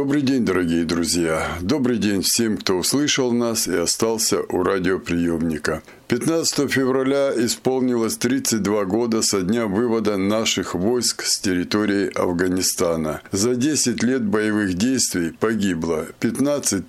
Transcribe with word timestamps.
Добрый 0.00 0.22
день, 0.22 0.46
дорогие 0.46 0.86
друзья. 0.86 1.58
Добрый 1.60 1.98
день 1.98 2.22
всем, 2.22 2.56
кто 2.56 2.78
услышал 2.78 3.32
нас 3.32 3.68
и 3.68 3.76
остался 3.76 4.40
у 4.48 4.62
радиоприемника. 4.62 5.82
15 6.08 6.72
февраля 6.72 7.30
исполнилось 7.36 8.16
32 8.16 8.86
года 8.86 9.20
со 9.20 9.42
дня 9.42 9.66
вывода 9.66 10.16
наших 10.16 10.74
войск 10.74 11.24
с 11.26 11.38
территории 11.38 12.10
Афганистана. 12.18 13.20
За 13.30 13.54
10 13.54 14.02
лет 14.02 14.24
боевых 14.24 14.72
действий 14.72 15.34
погибло 15.38 16.06
15 16.18 16.82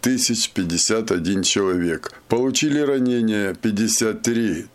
051 0.54 1.44
человек. 1.44 2.14
Получили 2.30 2.80
ранения 2.80 3.54
53 3.56 4.68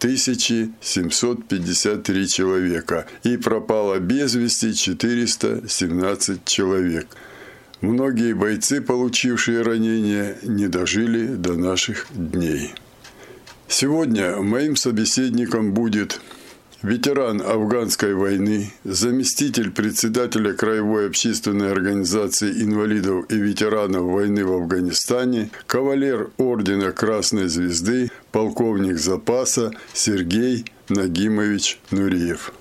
753 0.83 2.29
человека. 2.29 3.07
И 3.23 3.39
пропало 3.39 3.99
без 3.99 4.35
вести 4.35 4.75
417 4.75 6.45
человек. 6.45 7.07
Многие 7.81 8.35
бойцы, 8.35 8.81
получившие 8.81 9.63
ранения, 9.63 10.37
не 10.43 10.67
дожили 10.67 11.27
до 11.27 11.55
наших 11.55 12.07
дней. 12.11 12.75
Сегодня 13.69 14.37
моим 14.37 14.77
собеседником 14.77 15.73
будет 15.73 16.21
ветеран 16.83 17.43
афганской 17.43 18.15
войны, 18.15 18.73
заместитель 18.85 19.71
председателя 19.71 20.53
Краевой 20.53 21.09
общественной 21.09 21.71
организации 21.71 22.63
инвалидов 22.63 23.27
и 23.29 23.37
ветеранов 23.37 24.05
войны 24.05 24.45
в 24.45 24.53
Афганистане, 24.53 25.51
кавалер 25.67 26.31
Ордена 26.39 26.93
Красной 26.93 27.49
Звезды, 27.49 28.11
полковник 28.33 28.99
запаса 28.99 29.73
Сергей 29.93 30.65
Нагимович 30.89 31.79
Нуриев. 31.91 32.53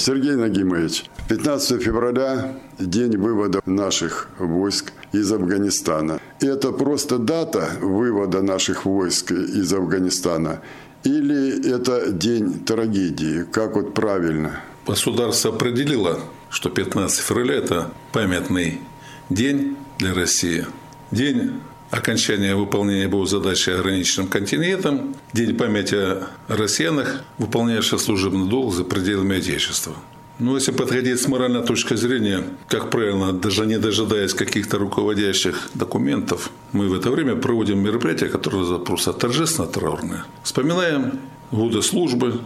Сергей 0.00 0.34
Нагимович, 0.34 1.04
15 1.28 1.82
февраля– 1.82 2.54
день 2.78 3.18
вывода 3.18 3.60
наших 3.66 4.28
войск 4.38 4.92
из 5.12 5.30
Афганистана. 5.30 6.18
И 6.40 6.46
это 6.46 6.72
просто 6.72 7.18
дата 7.18 7.72
вывода 7.82 8.40
наших 8.40 8.86
войск 8.86 9.32
из 9.32 9.70
Афганистана? 9.74 10.62
Или 11.04 11.70
это 11.70 12.10
день 12.10 12.64
трагедии? 12.64 13.44
Как 13.52 13.76
вот 13.76 13.92
правильно? 13.92 14.62
Государство 14.86 15.50
определило, 15.50 16.18
что 16.48 16.70
15 16.70 17.20
февраля– 17.20 17.54
это 17.56 17.90
памятный 18.12 18.80
день 19.28 19.76
для 19.98 20.14
России. 20.14 20.64
День 21.10 21.60
окончания 21.90 22.54
выполнения 22.54 23.08
боевой 23.08 23.26
задачи 23.26 23.70
ограниченным 23.70 24.28
континентом, 24.28 25.14
День 25.32 25.56
памяти 25.56 25.94
о 25.94 26.28
россиянах, 26.48 27.22
выполняющих 27.38 28.00
служебный 28.00 28.48
долг 28.48 28.74
за 28.74 28.84
пределами 28.84 29.38
Отечества. 29.38 29.94
Ну, 30.38 30.54
если 30.54 30.72
подходить 30.72 31.20
с 31.20 31.28
моральной 31.28 31.62
точки 31.62 31.94
зрения, 31.94 32.44
как 32.66 32.90
правильно, 32.90 33.32
даже 33.32 33.66
не 33.66 33.78
дожидаясь 33.78 34.32
каких-то 34.32 34.78
руководящих 34.78 35.68
документов, 35.74 36.50
мы 36.72 36.88
в 36.88 36.94
это 36.94 37.10
время 37.10 37.36
проводим 37.36 37.80
мероприятия, 37.80 38.28
которые 38.28 38.78
просто 38.78 39.12
торжественно 39.12 39.68
траурные. 39.68 40.24
Вспоминаем 40.42 41.20
годы 41.50 41.82
службы, 41.82 42.40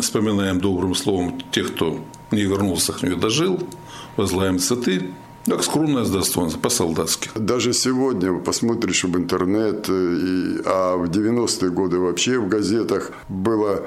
вспоминаем 0.00 0.60
добрым 0.60 0.94
словом 0.94 1.42
тех, 1.50 1.74
кто 1.74 2.04
не 2.30 2.42
вернулся, 2.42 2.92
к 2.92 3.02
нее 3.02 3.16
дожил, 3.16 3.58
возлагаем 4.16 4.60
цветы, 4.60 5.10
как 5.46 5.62
скромное 5.62 6.04
достоинство, 6.04 6.58
по-солдатски. 6.58 7.30
Даже 7.34 7.72
сегодня 7.72 8.38
посмотришь 8.38 9.04
в 9.04 9.16
интернет, 9.16 9.86
э, 9.88 9.92
и, 9.92 10.62
а 10.64 10.96
в 10.96 11.04
90-е 11.04 11.70
годы 11.70 11.98
вообще 11.98 12.38
в 12.38 12.48
газетах 12.48 13.10
было 13.28 13.82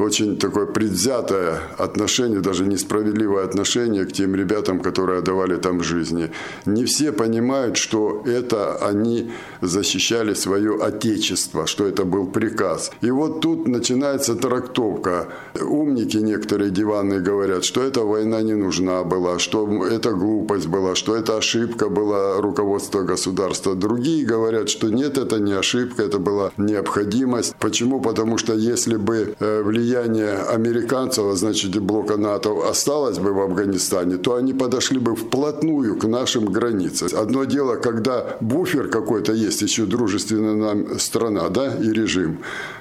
очень 0.00 0.36
такое 0.38 0.66
предвзятое 0.66 1.60
отношение, 1.78 2.40
даже 2.40 2.64
несправедливое 2.64 3.44
отношение 3.44 4.04
к 4.04 4.12
тем 4.12 4.34
ребятам, 4.34 4.80
которые 4.80 5.18
отдавали 5.18 5.56
там 5.56 5.82
жизни. 5.82 6.30
Не 6.66 6.84
все 6.84 7.12
понимают, 7.12 7.76
что 7.76 8.22
это 8.26 8.76
они 8.76 9.30
защищали 9.60 10.34
свое 10.34 10.76
отечество, 10.82 11.66
что 11.66 11.86
это 11.86 12.04
был 12.04 12.26
приказ. 12.26 12.90
И 13.02 13.10
вот 13.10 13.40
тут 13.40 13.68
начинается 13.68 14.34
трактовка. 14.34 15.28
Умники 15.60 16.16
некоторые 16.16 16.70
диванные 16.70 17.20
говорят, 17.20 17.64
что 17.64 17.82
эта 17.82 18.00
война 18.00 18.42
не 18.42 18.54
нужна 18.54 19.04
была, 19.04 19.38
что 19.38 19.86
это 19.86 20.12
глупость 20.12 20.66
была, 20.66 20.94
что 20.94 21.14
это 21.14 21.36
ошибка 21.36 21.88
была 21.88 22.40
руководства 22.40 23.02
государства. 23.02 23.74
Другие 23.74 24.24
говорят, 24.24 24.68
что 24.70 24.88
нет, 24.88 25.18
это 25.18 25.38
не 25.38 25.52
ошибка, 25.52 26.02
это 26.02 26.18
была 26.18 26.50
необходимость. 26.56 27.54
Почему? 27.58 28.00
Потому 28.00 28.38
что 28.38 28.54
если 28.54 28.96
бы 28.96 29.34
э, 29.38 29.62
влияние 29.62 29.89
влияние 29.90 30.34
американцев, 30.34 31.24
а 31.24 31.36
значит 31.36 31.76
и 31.76 31.80
блока 31.80 32.16
НАТО, 32.16 32.68
осталось 32.68 33.18
бы 33.18 33.32
в 33.32 33.40
Афганистане, 33.40 34.16
то 34.16 34.34
они 34.34 34.54
подошли 34.54 34.98
бы 34.98 35.16
вплотную 35.16 35.96
к 35.96 36.04
нашим 36.04 36.46
границам. 36.46 37.08
Одно 37.16 37.44
дело, 37.44 37.76
когда 37.76 38.36
буфер 38.40 38.88
какой-то 38.88 39.32
есть, 39.32 39.62
еще 39.62 39.84
дружественная 39.84 40.54
нам 40.54 40.98
страна, 40.98 41.48
да, 41.48 41.74
и 41.74 41.92
режим 41.92 42.38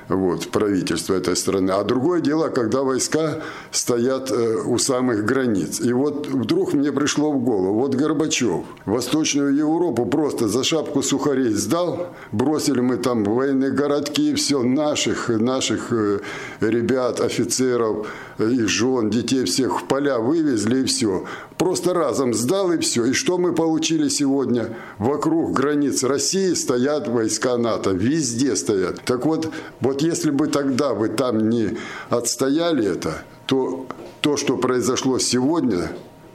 вот, 0.10 0.50
правительства 0.50 1.14
этой 1.14 1.36
страны. 1.36 1.72
А 1.72 1.84
другое 1.84 2.22
дело, 2.22 2.50
когда 2.50 2.82
войска 2.82 3.42
стоят 3.72 4.32
э, 4.32 4.58
у 4.66 4.78
самых 4.78 5.24
границ. 5.26 5.80
И 5.80 5.94
вот 5.94 6.28
вдруг 6.28 6.74
мне 6.74 6.92
пришло 6.92 7.32
в 7.32 7.40
голову, 7.44 7.80
вот 7.80 7.96
Горбачев 7.96 8.64
Восточную 8.86 9.56
Европу 9.56 10.06
просто 10.06 10.48
за 10.48 10.64
шапку 10.64 11.02
сухарей 11.04 11.54
сдал, 11.54 12.08
бросили 12.32 12.82
мы 12.82 12.98
там 12.98 13.24
военные 13.24 13.72
городки, 13.72 14.34
все 14.34 14.64
наших, 14.64 15.30
наших 15.30 15.92
э, 15.92 16.20
ребят, 16.60 17.22
офицеров, 17.22 18.08
их 18.40 18.68
жен, 18.68 19.10
детей 19.10 19.46
всех 19.46 19.82
в 19.82 19.84
поля 19.86 20.20
вывезли 20.20 20.82
и 20.82 20.86
все. 20.86 21.26
Просто 21.60 21.94
разом 21.94 22.34
сдал 22.34 22.72
и 22.72 22.78
все. 22.78 23.04
И 23.04 23.14
что 23.14 23.38
мы 23.38 23.54
получили 23.54 24.08
сегодня? 24.08 24.78
Вокруг 24.98 25.52
границ 25.52 26.04
России 26.04 26.54
стоят 26.54 27.10
войска 27.10 27.58
НАТО. 27.58 27.92
Везде 27.92 28.56
стоят. 28.56 29.02
Так 29.04 29.26
вот, 29.26 29.52
вот 29.82 30.02
если 30.02 30.32
бы 30.32 30.48
тогда 30.48 30.94
вы 30.94 31.10
там 31.10 31.50
не 31.50 31.78
отстояли 32.10 32.88
это, 32.88 33.26
то 33.46 33.86
то, 34.22 34.38
что 34.38 34.56
произошло 34.56 35.20
сегодня, 35.20 35.92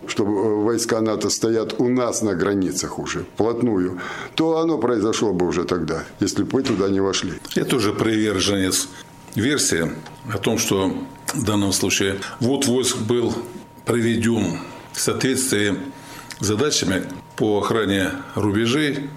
что 0.07 0.27
войска 0.27 1.01
НАТО 1.01 1.31
стоят 1.31 1.81
у 1.81 1.89
нас 1.89 2.21
на 2.21 2.35
границах 2.35 2.99
уже, 2.99 3.25
вплотную, 3.35 4.03
то 4.35 4.59
оно 4.59 4.77
произошло 4.77 5.33
бы 5.33 5.47
уже 5.47 5.65
тогда, 5.65 6.05
если 6.21 6.43
бы 6.43 6.59
вы 6.59 6.63
туда 6.65 6.91
не 6.91 7.01
вошли. 7.01 7.33
Я 7.55 7.65
тоже 7.65 7.95
приверженец 7.95 8.89
версии 9.35 9.91
о 10.31 10.37
том, 10.37 10.59
что 10.59 10.93
в 11.33 11.45
данном 11.47 11.73
случае 11.73 12.19
вот 12.41 12.67
войск 12.67 12.99
был 12.99 13.33
проведен 13.87 14.59
в 14.95 15.01
соответствии 15.01 15.77
с 16.41 16.47
задачами 16.47 17.03
по 17.37 17.59
охране 17.59 18.11
рубежей 18.35 19.11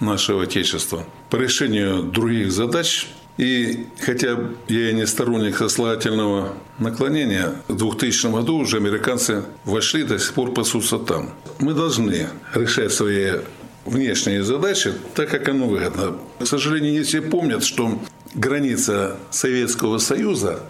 нашего 0.00 0.42
Отечества, 0.42 1.06
по 1.30 1.36
решению 1.36 2.02
других 2.02 2.52
задач. 2.52 3.08
И 3.38 3.86
хотя 4.00 4.38
я 4.68 4.90
и 4.90 4.92
не 4.92 5.06
сторонник 5.06 5.56
сослательного 5.56 6.54
наклонения, 6.78 7.54
в 7.68 7.76
2000 7.76 8.26
году 8.32 8.56
уже 8.56 8.76
американцы 8.76 9.44
вошли 9.64 10.02
до 10.04 10.18
сих 10.18 10.34
пор 10.34 10.52
пасутся 10.52 10.98
там. 10.98 11.30
Мы 11.58 11.72
должны 11.72 12.28
решать 12.54 12.92
свои 12.92 13.40
внешние 13.86 14.42
задачи 14.42 14.92
так, 15.14 15.30
как 15.30 15.48
оно 15.48 15.66
выгодно. 15.66 16.18
К 16.38 16.46
сожалению, 16.46 16.92
не 16.92 17.02
все 17.02 17.22
помнят, 17.22 17.64
что 17.64 17.98
граница 18.34 19.16
Советского 19.30 19.98
Союза 19.98 20.60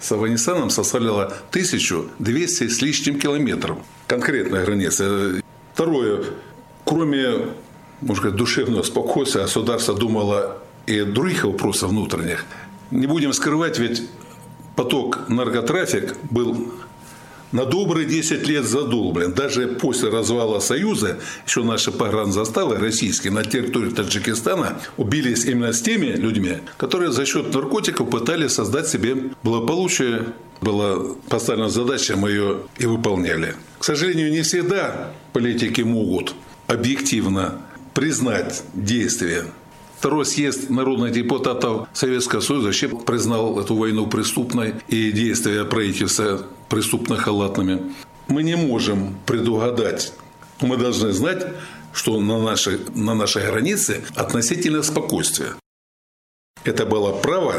с 0.00 0.12
Афганистаном 0.12 0.70
составляла 0.70 1.26
1200 1.50 2.68
с 2.68 2.82
лишним 2.82 3.18
километров. 3.18 3.78
Конкретная 4.06 4.64
граница. 4.64 5.42
Второе. 5.74 6.24
Кроме, 6.84 7.50
можно 8.00 8.16
сказать, 8.16 8.36
душевного 8.36 8.82
спокойствия, 8.82 9.42
государство 9.42 9.94
думало 9.94 10.58
и 10.86 11.02
других 11.02 11.44
вопросах 11.44 11.90
внутренних. 11.90 12.44
Не 12.90 13.06
будем 13.06 13.32
скрывать, 13.32 13.78
ведь 13.78 14.08
поток 14.74 15.28
наркотрафик 15.28 16.16
был 16.30 16.72
на 17.52 17.64
добрые 17.64 18.06
10 18.06 18.46
лет 18.46 18.64
задолблен. 18.64 19.32
Даже 19.32 19.66
после 19.68 20.10
развала 20.10 20.60
Союза 20.60 21.18
еще 21.46 21.62
наши 21.62 21.90
погранзаставы 21.90 22.76
российские 22.76 23.32
на 23.32 23.44
территории 23.44 23.90
Таджикистана 23.90 24.80
убились 24.96 25.44
именно 25.44 25.72
с 25.72 25.82
теми 25.82 26.06
людьми, 26.06 26.58
которые 26.76 27.12
за 27.12 27.26
счет 27.26 27.52
наркотиков 27.54 28.08
пытались 28.10 28.52
создать 28.52 28.88
себе 28.88 29.16
благополучие. 29.42 30.26
Была 30.60 31.14
поставлена 31.30 31.70
задача, 31.70 32.16
мы 32.16 32.30
ее 32.30 32.58
и 32.76 32.84
выполняли. 32.84 33.54
К 33.78 33.84
сожалению, 33.84 34.30
не 34.30 34.42
всегда 34.42 35.12
политики 35.32 35.80
могут 35.80 36.34
объективно 36.66 37.62
признать 37.94 38.62
действия. 38.74 39.44
Второй 39.98 40.24
съезд 40.24 40.70
народных 40.70 41.12
депутатов 41.12 41.88
Советского 41.92 42.40
Союза 42.40 42.66
вообще 42.66 42.88
признал 42.88 43.58
эту 43.58 43.74
войну 43.74 44.06
преступной 44.06 44.74
и 44.88 45.12
действия 45.12 45.64
правительства 45.64 46.46
преступно-халатными. 46.70 47.92
Мы 48.28 48.42
не 48.42 48.56
можем 48.56 49.18
предугадать. 49.26 50.14
Мы 50.60 50.76
должны 50.78 51.12
знать, 51.12 51.46
что 51.92 52.18
на 52.20 52.40
нашей, 52.40 52.78
на 52.94 53.14
нашей 53.14 53.44
границе 53.46 54.02
относительно 54.14 54.82
спокойствие. 54.82 55.50
Это 56.64 56.86
было 56.86 57.12
право 57.12 57.54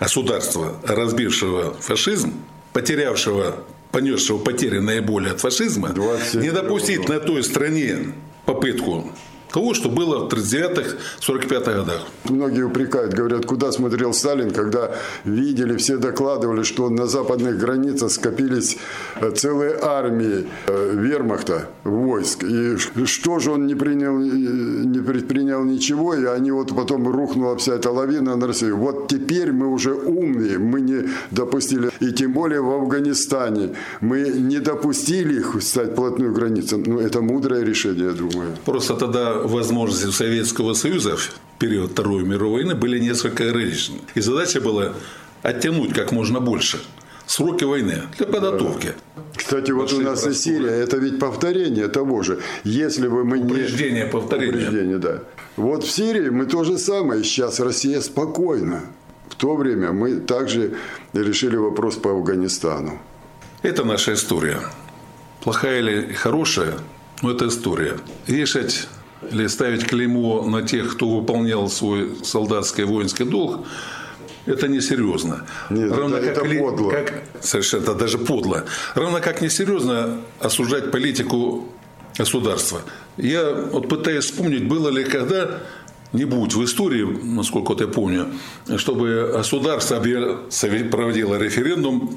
государства, 0.00 0.76
разбившего 0.82 1.74
фашизм, 1.74 2.34
потерявшего, 2.72 3.64
понесшего 3.92 4.38
потери 4.38 4.78
наиболее 4.78 5.32
от 5.32 5.40
фашизма, 5.40 5.94
не 6.34 6.50
допустить 6.50 7.08
на 7.08 7.20
той 7.20 7.44
стране 7.44 8.14
попытку 8.46 9.12
того, 9.52 9.74
что 9.74 9.88
было 9.88 10.26
в 10.26 10.32
39-х, 10.32 10.96
45-х 11.20 11.72
годах. 11.72 12.00
Многие 12.24 12.62
упрекают, 12.62 13.14
говорят, 13.14 13.46
куда 13.46 13.72
смотрел 13.72 14.12
Сталин, 14.12 14.50
когда 14.50 14.90
видели, 15.24 15.76
все 15.76 15.96
докладывали, 15.96 16.62
что 16.62 16.88
на 16.90 17.06
западных 17.06 17.58
границах 17.58 18.10
скопились 18.10 18.78
э, 19.20 19.30
целые 19.30 19.78
армии 19.80 20.46
э, 20.66 20.92
вермахта, 20.94 21.68
войск. 21.84 22.44
И 22.44 22.76
что 23.06 23.38
же 23.38 23.52
он 23.52 23.66
не 23.66 23.74
принял, 23.74 24.18
не 24.18 25.00
предпринял 25.00 25.64
ничего, 25.64 26.14
и 26.14 26.24
они 26.24 26.50
вот 26.50 26.74
потом 26.76 27.08
рухнула 27.08 27.56
вся 27.56 27.74
эта 27.74 27.90
лавина 27.90 28.36
на 28.36 28.46
Россию. 28.46 28.76
Вот 28.76 29.08
теперь 29.08 29.52
мы 29.52 29.68
уже 29.68 29.94
умные, 29.94 30.58
мы 30.58 30.80
не 30.80 31.08
допустили, 31.30 31.90
и 32.00 32.12
тем 32.12 32.32
более 32.32 32.60
в 32.60 32.70
Афганистане, 32.70 33.70
мы 34.00 34.20
не 34.28 34.58
допустили 34.58 35.38
их 35.38 35.62
стать 35.62 35.94
плотную 35.94 36.32
границу. 36.32 36.82
Ну, 36.86 36.98
это 36.98 37.20
мудрое 37.20 37.64
решение, 37.64 38.06
я 38.06 38.12
думаю. 38.12 38.50
Просто 38.64 38.94
тогда 38.94 39.35
возможности 39.38 40.10
Советского 40.10 40.74
Союза 40.74 41.16
в 41.16 41.30
период 41.58 41.92
Второй 41.92 42.24
мировой 42.24 42.64
войны 42.64 42.74
были 42.74 42.98
несколько 42.98 43.48
ограничены. 43.48 43.98
И 44.14 44.20
задача 44.20 44.60
была 44.60 44.94
оттянуть 45.42 45.92
как 45.92 46.12
можно 46.12 46.40
больше 46.40 46.78
сроки 47.26 47.64
войны 47.64 48.02
для 48.16 48.26
подготовки. 48.26 48.94
Кстати, 49.34 49.70
вот 49.72 49.92
у 49.92 50.00
нас 50.00 50.26
и 50.26 50.32
Сирия, 50.32 50.70
это 50.70 50.96
ведь 50.96 51.18
повторение 51.18 51.88
того 51.88 52.22
же. 52.22 52.40
Если 52.64 53.08
бы 53.08 53.24
мы 53.24 53.38
не... 53.38 53.52
Упреждение 53.52 54.06
повторения. 54.06 54.52
Упреждение, 54.52 54.98
да. 54.98 55.22
Вот 55.56 55.84
в 55.84 55.90
Сирии 55.90 56.30
мы 56.30 56.46
то 56.46 56.64
же 56.64 56.78
самое. 56.78 57.22
Сейчас 57.24 57.60
Россия 57.60 58.00
спокойна. 58.00 58.82
В 59.28 59.34
то 59.34 59.56
время 59.56 59.92
мы 59.92 60.16
также 60.16 60.76
решили 61.12 61.56
вопрос 61.56 61.96
по 61.96 62.10
Афганистану. 62.10 62.98
Это 63.62 63.84
наша 63.84 64.14
история. 64.14 64.60
Плохая 65.42 65.80
или 65.80 66.12
хорошая, 66.12 66.74
но 67.22 67.32
это 67.32 67.48
история. 67.48 67.98
Решать 68.26 68.88
или 69.30 69.46
ставить 69.46 69.86
клеймо 69.86 70.42
на 70.42 70.62
тех, 70.62 70.94
кто 70.94 71.08
выполнял 71.08 71.68
свой 71.68 72.16
солдатский 72.24 72.84
воинский 72.84 73.24
долг, 73.24 73.66
это 74.46 74.68
несерьезно. 74.68 75.44
Нет, 75.70 75.90
Равно 75.90 76.18
это, 76.18 76.40
как, 76.40 76.46
это 76.46 76.58
подло. 76.58 76.90
Как, 76.90 77.22
совершенно 77.40 77.94
даже 77.94 78.18
подло. 78.18 78.64
Равно 78.94 79.20
как 79.20 79.40
несерьезно 79.40 80.20
осуждать 80.40 80.90
политику 80.92 81.68
государства. 82.16 82.80
Я 83.16 83.52
вот 83.52 83.88
пытаюсь 83.88 84.24
вспомнить, 84.24 84.68
было 84.68 84.88
ли 84.88 85.04
когда 85.04 85.62
нибудь 86.12 86.54
в 86.54 86.64
истории, 86.64 87.04
насколько 87.22 87.70
вот 87.70 87.80
я 87.80 87.88
помню, 87.88 88.28
чтобы 88.76 89.32
государство 89.34 90.00
проводило 90.00 91.36
референдум 91.36 92.16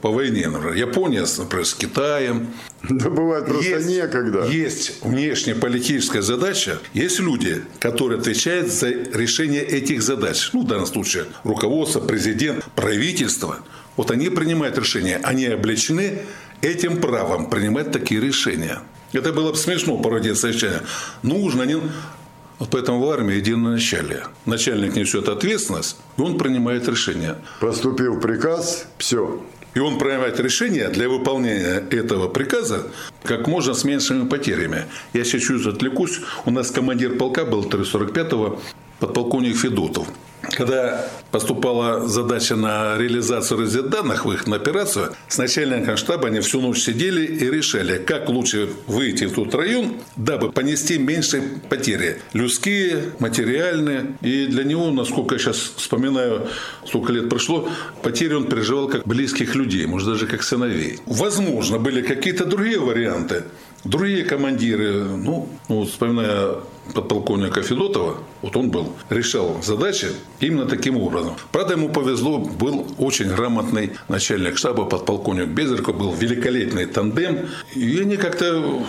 по 0.00 0.10
войне, 0.10 0.48
например, 0.48 0.74
Япония, 0.74 1.24
например, 1.38 1.66
с 1.66 1.74
Китаем. 1.74 2.48
Да 2.88 3.10
бывает 3.10 3.46
просто 3.46 3.68
есть, 3.68 3.88
некогда. 3.88 4.46
Есть 4.46 5.02
внешнеполитическая 5.02 6.22
задача, 6.22 6.78
есть 6.94 7.18
люди, 7.18 7.62
которые 7.80 8.20
отвечают 8.20 8.68
за 8.68 8.88
решение 8.88 9.62
этих 9.62 10.02
задач. 10.02 10.50
Ну, 10.52 10.62
в 10.62 10.66
данном 10.66 10.86
случае 10.86 11.24
руководство, 11.44 12.00
президент, 12.00 12.64
правительство. 12.76 13.58
Вот 13.96 14.10
они 14.10 14.28
принимают 14.28 14.78
решения, 14.78 15.20
они 15.22 15.46
облечены 15.46 16.20
этим 16.60 17.00
правом 17.00 17.50
принимать 17.50 17.90
такие 17.90 18.20
решения. 18.20 18.80
Это 19.12 19.32
было 19.32 19.52
бы 19.52 19.56
смешно 19.56 19.98
породить 19.98 20.38
совещание. 20.38 20.82
Нужно, 21.22 21.62
не... 21.62 21.80
Вот 22.58 22.70
поэтому 22.70 23.00
в 23.00 23.08
армии 23.10 23.36
единоначалие. 23.36 24.24
Начальник 24.44 24.96
несет 24.96 25.28
ответственность, 25.28 25.96
и 26.16 26.20
он 26.20 26.38
принимает 26.38 26.88
решение. 26.88 27.36
Поступил 27.60 28.20
приказ, 28.20 28.86
все, 28.98 29.40
и 29.78 29.80
он 29.80 29.96
принимает 29.96 30.40
решение 30.40 30.88
для 30.88 31.08
выполнения 31.08 31.84
этого 31.90 32.26
приказа 32.26 32.88
как 33.22 33.46
можно 33.46 33.74
с 33.74 33.84
меньшими 33.84 34.26
потерями. 34.26 34.86
Я 35.12 35.22
сейчас 35.22 35.42
чуть 35.42 35.64
отвлекусь. 35.66 36.18
У 36.46 36.50
нас 36.50 36.72
командир 36.72 37.16
полка 37.16 37.44
был 37.44 37.62
345-го, 37.62 38.60
подполковник 38.98 39.56
Федотов. 39.56 40.08
Когда 40.58 41.06
поступала 41.30 42.08
задача 42.08 42.56
на 42.56 42.98
реализацию 42.98 43.60
разведданных 43.60 44.24
в 44.24 44.32
их 44.32 44.48
на 44.48 44.56
операцию, 44.56 45.14
с 45.28 45.38
начальником 45.38 45.96
штаба 45.96 46.26
они 46.26 46.40
всю 46.40 46.60
ночь 46.60 46.80
сидели 46.80 47.24
и 47.24 47.48
решали, 47.48 47.98
как 47.98 48.28
лучше 48.28 48.68
выйти 48.88 49.26
в 49.26 49.34
тот 49.34 49.54
район, 49.54 49.98
дабы 50.16 50.50
понести 50.50 50.98
меньше 50.98 51.60
потери. 51.68 52.20
Людские, 52.32 53.04
материальные. 53.20 54.16
И 54.20 54.46
для 54.46 54.64
него, 54.64 54.90
насколько 54.90 55.36
я 55.36 55.38
сейчас 55.38 55.74
вспоминаю, 55.76 56.48
сколько 56.84 57.12
лет 57.12 57.28
прошло, 57.28 57.68
потери 58.02 58.34
он 58.34 58.48
переживал 58.48 58.88
как 58.88 59.06
близких 59.06 59.54
людей, 59.54 59.86
может 59.86 60.08
даже 60.08 60.26
как 60.26 60.42
сыновей. 60.42 60.98
Возможно, 61.06 61.78
были 61.78 62.02
какие-то 62.02 62.44
другие 62.44 62.80
варианты. 62.80 63.44
Другие 63.84 64.24
командиры, 64.24 65.04
ну, 65.04 65.48
ну 65.68 65.84
вспоминая 65.84 66.56
подполковника 66.94 67.62
Федотова, 67.62 68.18
вот 68.42 68.56
он 68.56 68.70
был, 68.70 68.92
решал 69.10 69.60
задачи 69.62 70.08
именно 70.40 70.66
таким 70.66 70.96
образом. 70.96 71.34
Правда, 71.52 71.74
ему 71.74 71.88
повезло, 71.88 72.38
был 72.38 72.86
очень 72.98 73.28
грамотный 73.28 73.92
начальник 74.08 74.56
штаба, 74.56 74.84
подполковник 74.84 75.48
Безерко, 75.48 75.92
был 75.92 76.12
великолепный 76.14 76.86
тандем. 76.86 77.48
И 77.74 78.00
они 78.00 78.16
как-то 78.16 78.82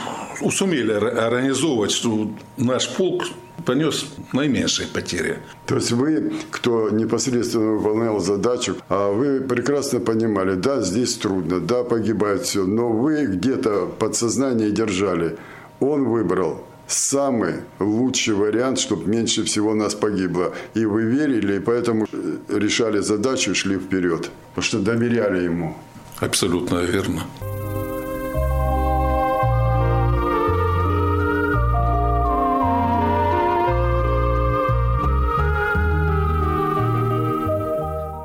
сумели 0.52 0.92
организовывать, 0.92 1.92
что 1.92 2.32
наш 2.58 2.90
полк 2.90 3.26
понес 3.66 4.06
наименьшие 4.34 4.88
потери. 4.88 5.40
То 5.66 5.76
есть 5.76 5.92
вы, 5.92 6.34
кто 6.52 6.90
непосредственно 6.90 7.74
выполнял 7.74 8.20
задачу, 8.20 8.78
а 8.88 9.12
вы 9.12 9.42
прекрасно 9.42 10.00
понимали, 10.00 10.56
да, 10.56 10.82
здесь 10.82 11.16
трудно, 11.16 11.60
да, 11.60 11.84
погибает 11.84 12.44
все, 12.44 12.66
но 12.66 12.90
вы 12.90 13.26
где-то 13.26 13.88
подсознание 14.00 14.72
держали. 14.72 15.38
Он 15.80 16.06
выбрал 16.06 16.64
самый 16.90 17.56
лучший 17.80 18.34
вариант, 18.34 18.80
чтобы 18.80 19.08
меньше 19.10 19.44
всего 19.44 19.76
нас 19.76 19.96
погибло. 19.96 20.54
И 20.74 20.86
вы 20.86 21.04
верили, 21.04 21.58
и 21.58 21.60
поэтому 21.60 22.08
решали 22.50 23.00
задачу 23.00 23.52
и 23.52 23.54
шли 23.54 23.78
вперед. 23.78 24.30
Потому 24.50 24.64
что 24.64 24.80
доверяли 24.80 25.44
ему. 25.44 25.78
Абсолютно 26.20 26.80
верно. 26.80 27.24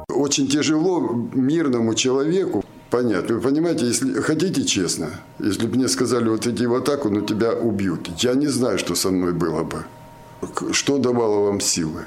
Очень 0.09 0.49
тяжело 0.49 1.29
мирному 1.35 1.95
человеку 1.95 2.65
Понятно. 2.95 3.35
Вы 3.35 3.41
понимаете, 3.41 3.87
если 3.87 4.21
хотите 4.21 4.65
честно, 4.65 5.11
если 5.41 5.67
бы 5.67 5.75
мне 5.75 5.89
сказали, 5.89 6.29
вот 6.29 6.47
иди 6.47 6.65
в 6.65 6.75
атаку, 6.77 7.11
но 7.11 7.23
тебя 7.23 7.53
убьют, 7.53 8.09
я 8.19 8.35
не 8.35 8.47
знаю, 8.47 8.79
что 8.79 8.95
со 8.95 9.11
мной 9.11 9.33
было 9.33 9.65
бы. 9.65 9.85
Что 10.71 10.99
давало 10.99 11.47
вам 11.47 11.61
силы? 11.61 12.05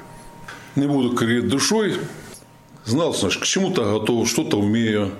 Не 0.76 0.86
буду 0.86 1.14
кривить 1.14 1.48
душой. 1.48 1.98
Знал, 2.86 3.12
значит, 3.12 3.42
к 3.42 3.44
чему-то 3.44 3.84
готов, 3.84 4.26
что-то 4.26 4.58
умею. 4.58 5.10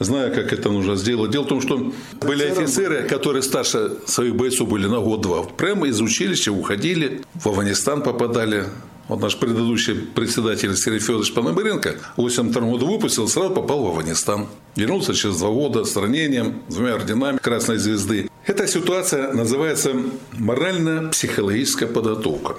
Знаю, 0.00 0.34
как 0.34 0.52
это 0.52 0.68
нужно 0.68 0.96
сделать. 0.96 1.30
Дело 1.30 1.44
в 1.44 1.48
том, 1.48 1.62
что 1.62 1.94
были 2.20 2.44
офицеры, 2.44 3.04
которые 3.04 3.42
старше 3.42 3.92
своих 4.04 4.36
бойцов 4.36 4.68
были 4.68 4.86
на 4.86 5.00
год-два. 5.00 5.44
Прямо 5.44 5.88
из 5.88 5.98
училища 5.98 6.52
уходили, 6.52 7.22
в 7.32 7.46
Афганистан 7.46 8.02
попадали, 8.02 8.66
вот 9.08 9.20
наш 9.20 9.36
предыдущий 9.36 9.94
председатель 9.94 10.76
Сергей 10.76 11.00
Федорович 11.00 11.32
Пономаренко 11.32 11.96
в 12.16 12.22
82 12.22 12.62
году 12.70 12.86
выпустил, 12.86 13.28
сразу 13.28 13.54
попал 13.54 13.84
в 13.84 13.88
Афганистан. 13.88 14.48
Вернулся 14.74 15.14
через 15.14 15.38
два 15.38 15.50
года 15.50 15.84
с 15.84 15.96
ранением, 15.96 16.62
с 16.68 16.74
двумя 16.74 16.94
орденами 16.94 17.38
Красной 17.38 17.78
Звезды. 17.78 18.28
Эта 18.46 18.66
ситуация 18.66 19.32
называется 19.32 19.92
морально-психологическая 20.32 21.88
подготовка. 21.88 22.56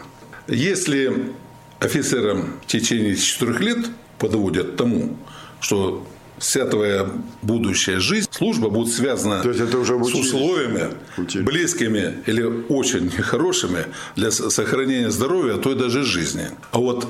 Если 0.47 1.33
офицерам 1.79 2.55
в 2.63 2.67
течение 2.67 3.15
четырех 3.15 3.59
лет 3.61 3.85
подводят 4.17 4.77
тому, 4.77 5.17
что 5.59 6.07
вся 6.37 6.65
твоя 6.65 7.07
будущая 7.41 7.99
жизнь, 7.99 8.27
служба 8.31 8.69
будет 8.69 8.93
связана 8.93 9.41
То 9.41 9.49
есть 9.49 9.61
это 9.61 9.77
уже 9.79 10.01
с 10.03 10.13
условиями, 10.13 10.89
Учили. 11.17 11.43
близкими 11.43 12.23
или 12.25 12.43
очень 12.43 13.09
хорошими 13.09 13.85
для 14.15 14.31
сохранения 14.31 15.09
здоровья, 15.09 15.55
а 15.55 15.57
то 15.57 15.71
и 15.71 15.75
даже 15.75 16.03
жизни. 16.03 16.49
А 16.71 16.79
вот 16.79 17.07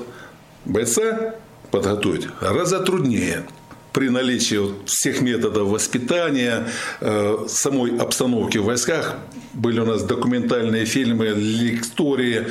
бойца 0.65 1.36
подготовить 1.72 2.27
гораздо 2.41 2.79
труднее. 2.79 3.46
при 3.93 4.10
наличии 4.10 4.60
всех 4.86 5.22
методов 5.22 5.69
воспитания, 5.69 6.67
э, 7.01 7.46
самой 7.48 7.98
обстановки 7.98 8.60
в 8.60 8.65
войсках. 8.65 9.15
Были 9.53 9.79
у 9.79 9.86
нас 9.86 10.03
документальные 10.03 10.86
фильмы, 10.86 11.34
лектории, 11.36 12.46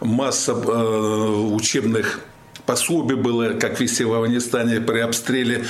масса 0.00 0.52
э, 0.52 1.46
учебных 1.54 2.20
пособий 2.66 3.16
было, 3.16 3.54
как 3.54 3.80
вести 3.80 4.04
в 4.04 4.12
Афганистане 4.12 4.80
при 4.80 5.00
обстреле. 5.00 5.64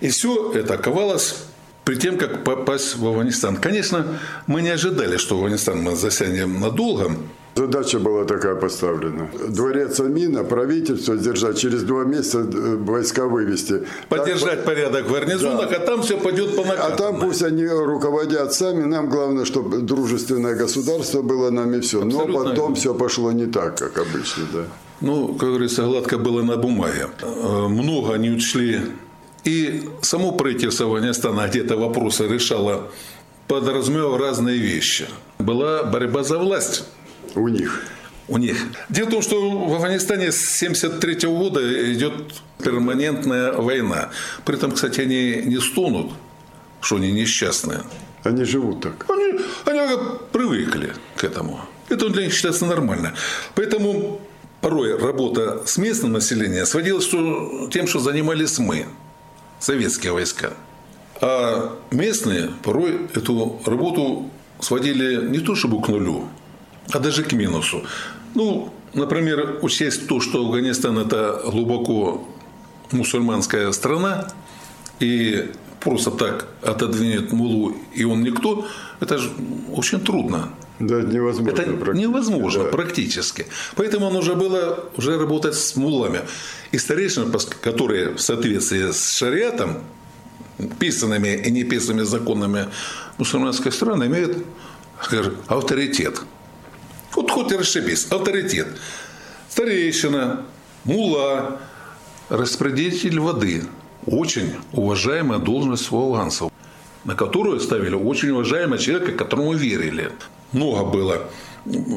И 0.00 0.08
все 0.08 0.52
это 0.52 0.74
оказалось 0.74 1.36
при 1.84 1.96
тем, 1.96 2.18
как 2.18 2.44
попасть 2.44 2.96
в 2.96 3.06
Афганистан. 3.06 3.56
Конечно, 3.56 4.06
мы 4.46 4.62
не 4.62 4.70
ожидали, 4.70 5.16
что 5.16 5.36
Афганистан 5.36 5.82
мы 5.82 5.96
засянем 5.96 6.60
надолго. 6.60 7.10
Задача 7.56 7.98
была 7.98 8.24
такая 8.24 8.54
поставлена. 8.54 9.28
Дворец 9.48 9.98
Амина, 9.98 10.44
правительство 10.44 11.16
держать, 11.16 11.58
через 11.58 11.82
два 11.82 12.04
месяца 12.04 12.38
э, 12.38 12.76
войска 12.76 13.26
вывести. 13.26 13.82
Поддержать 14.08 14.58
так, 14.58 14.64
порядок 14.64 15.06
в 15.06 15.12
гарнизонах, 15.12 15.68
да. 15.68 15.76
а 15.76 15.80
там 15.80 16.02
все 16.02 16.16
пойдет 16.16 16.54
по 16.54 16.64
накатанной. 16.64 16.94
А 16.94 16.96
там 16.96 17.20
пусть 17.20 17.42
они 17.42 17.66
руководят 17.66 18.54
сами. 18.54 18.84
Нам 18.84 19.10
главное, 19.10 19.44
чтобы 19.44 19.78
дружественное 19.78 20.54
государство 20.54 21.22
было 21.22 21.50
нами 21.50 21.80
все. 21.80 22.02
Абсолютно. 22.02 22.32
Но 22.32 22.44
потом 22.44 22.74
все 22.76 22.94
пошло 22.94 23.32
не 23.32 23.46
так, 23.46 23.76
как 23.76 23.98
обычно. 23.98 24.44
Да. 24.52 24.64
Ну, 25.00 25.34
как 25.34 25.48
говорится, 25.48 25.82
гладко 25.82 26.18
было 26.18 26.42
на 26.42 26.56
бумаге. 26.56 27.08
Э, 27.20 27.66
много 27.68 28.14
они 28.14 28.30
учли. 28.30 28.80
И 29.44 29.88
само 30.02 30.32
правительство 30.32 30.86
Афганистана 30.86 31.48
где-то 31.48 31.76
вопросы 31.76 32.28
решало, 32.28 32.90
подразумевая 33.48 34.18
разные 34.18 34.58
вещи. 34.58 35.06
Была 35.38 35.82
борьба 35.82 36.22
за 36.22 36.38
власть 36.38 36.84
у 37.34 37.48
них. 37.48 37.82
У 38.28 38.38
них. 38.38 38.56
Дело 38.88 39.08
в 39.08 39.10
том, 39.10 39.22
что 39.22 39.50
в 39.50 39.74
Афганистане 39.74 40.30
с 40.30 40.62
1973 40.62 41.28
года 41.28 41.92
идет 41.92 42.12
перманентная 42.62 43.52
война. 43.52 44.10
При 44.44 44.56
этом, 44.56 44.70
кстати, 44.72 45.00
они 45.00 45.42
не 45.46 45.60
стонут, 45.60 46.12
что 46.80 46.96
они 46.96 47.10
несчастные. 47.10 47.80
Они 48.22 48.44
живут 48.44 48.82
так. 48.82 49.06
Они, 49.10 49.40
они 49.64 49.96
привыкли 50.32 50.92
к 51.16 51.24
этому. 51.24 51.60
Это 51.88 52.08
для 52.08 52.24
них 52.24 52.34
считается 52.34 52.66
нормально. 52.66 53.14
Поэтому 53.56 54.20
порой 54.60 54.96
работа 54.96 55.62
с 55.66 55.76
местным 55.78 56.12
населением 56.12 56.66
сводилась 56.66 57.08
тем, 57.70 57.88
что 57.88 57.98
занимались 57.98 58.58
мы, 58.58 58.86
советские 59.60 60.12
войска. 60.12 60.54
А 61.20 61.78
местные 61.90 62.50
порой 62.62 63.08
эту 63.14 63.60
работу 63.66 64.30
сводили 64.58 65.28
не 65.28 65.38
то 65.38 65.54
чтобы 65.54 65.80
к 65.82 65.88
нулю, 65.88 66.28
а 66.92 66.98
даже 66.98 67.22
к 67.22 67.32
минусу. 67.32 67.84
Ну, 68.34 68.72
например, 68.94 69.58
учесть 69.62 70.08
то, 70.08 70.20
что 70.20 70.44
Афганистан– 70.44 70.98
это 70.98 71.42
глубоко 71.44 72.26
мусульманская 72.90 73.70
страна, 73.72 74.32
и 74.98 75.50
просто 75.80 76.10
так 76.10 76.46
отодвинет 76.62 77.32
мулу, 77.32 77.76
и 77.94 78.04
он 78.04 78.22
никто, 78.22 78.66
это 79.00 79.18
же 79.18 79.30
очень 79.72 80.00
трудно. 80.00 80.50
Да, 80.80 81.02
невозможно. 81.02 81.60
Это 81.60 81.92
невозможно 81.92 82.64
да. 82.64 82.70
практически. 82.70 83.46
Поэтому 83.76 84.10
нужно 84.10 84.34
было 84.34 84.88
уже 84.96 85.18
работать 85.18 85.54
с 85.54 85.76
мулами. 85.76 86.22
И 86.72 86.78
старейшины, 86.78 87.30
которые 87.60 88.14
в 88.14 88.20
соответствии 88.20 88.90
с 88.90 89.12
шариатом, 89.16 89.84
писанными 90.78 91.36
и 91.36 91.50
неписанными 91.50 92.04
законами 92.04 92.68
мусульманской 93.18 93.72
страны, 93.72 94.04
имеют 94.04 94.38
скажем, 95.02 95.36
авторитет. 95.46 96.20
Вот 97.14 97.30
хоть 97.30 97.52
и 97.52 97.56
расшибись, 97.56 98.06
авторитет. 98.10 98.68
Старейшина, 99.48 100.46
мула, 100.84 101.60
распределитель 102.28 103.18
воды. 103.20 103.64
Очень 104.06 104.54
уважаемая 104.72 105.38
должность 105.38 105.90
у 105.92 105.98
афганцев, 105.98 106.50
на 107.04 107.14
которую 107.14 107.60
ставили 107.60 107.94
очень 107.94 108.30
уважаемого 108.30 108.78
человека, 108.78 109.12
которому 109.12 109.52
верили. 109.54 110.10
Много 110.52 110.84
было 110.84 111.30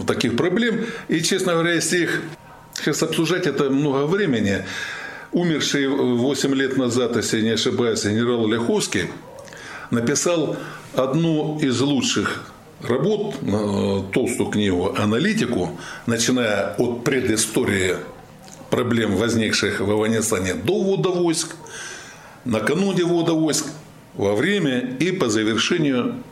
таких 0.05 0.35
проблем. 0.37 0.85
И, 1.07 1.21
честно 1.21 1.53
говоря, 1.53 1.73
если 1.73 2.03
их 2.03 2.21
сейчас 2.75 3.03
обсуждать, 3.03 3.47
это 3.47 3.69
много 3.69 4.05
времени. 4.05 4.65
Умерший 5.31 5.87
8 5.87 6.53
лет 6.53 6.77
назад, 6.77 7.15
если 7.15 7.41
не 7.41 7.51
ошибаюсь, 7.51 8.03
генерал 8.03 8.47
Ляховский 8.47 9.07
написал 9.89 10.57
одну 10.93 11.59
из 11.59 11.81
лучших 11.81 12.43
работ, 12.81 13.35
толстую 14.11 14.51
книгу 14.51 14.93
«Аналитику», 14.97 15.79
начиная 16.05 16.75
от 16.77 17.03
предыстории 17.03 17.95
проблем, 18.69 19.15
возникших 19.15 19.79
в 19.79 19.89
Афганистане 19.89 20.53
до 20.53 20.81
ввода 20.81 21.09
войск, 21.09 21.55
накануне 22.45 23.03
ввода 23.03 23.33
войск, 23.33 23.65
во 24.15 24.35
время 24.35 24.97
и 24.99 25.11
по 25.11 25.29
завершению 25.29 26.23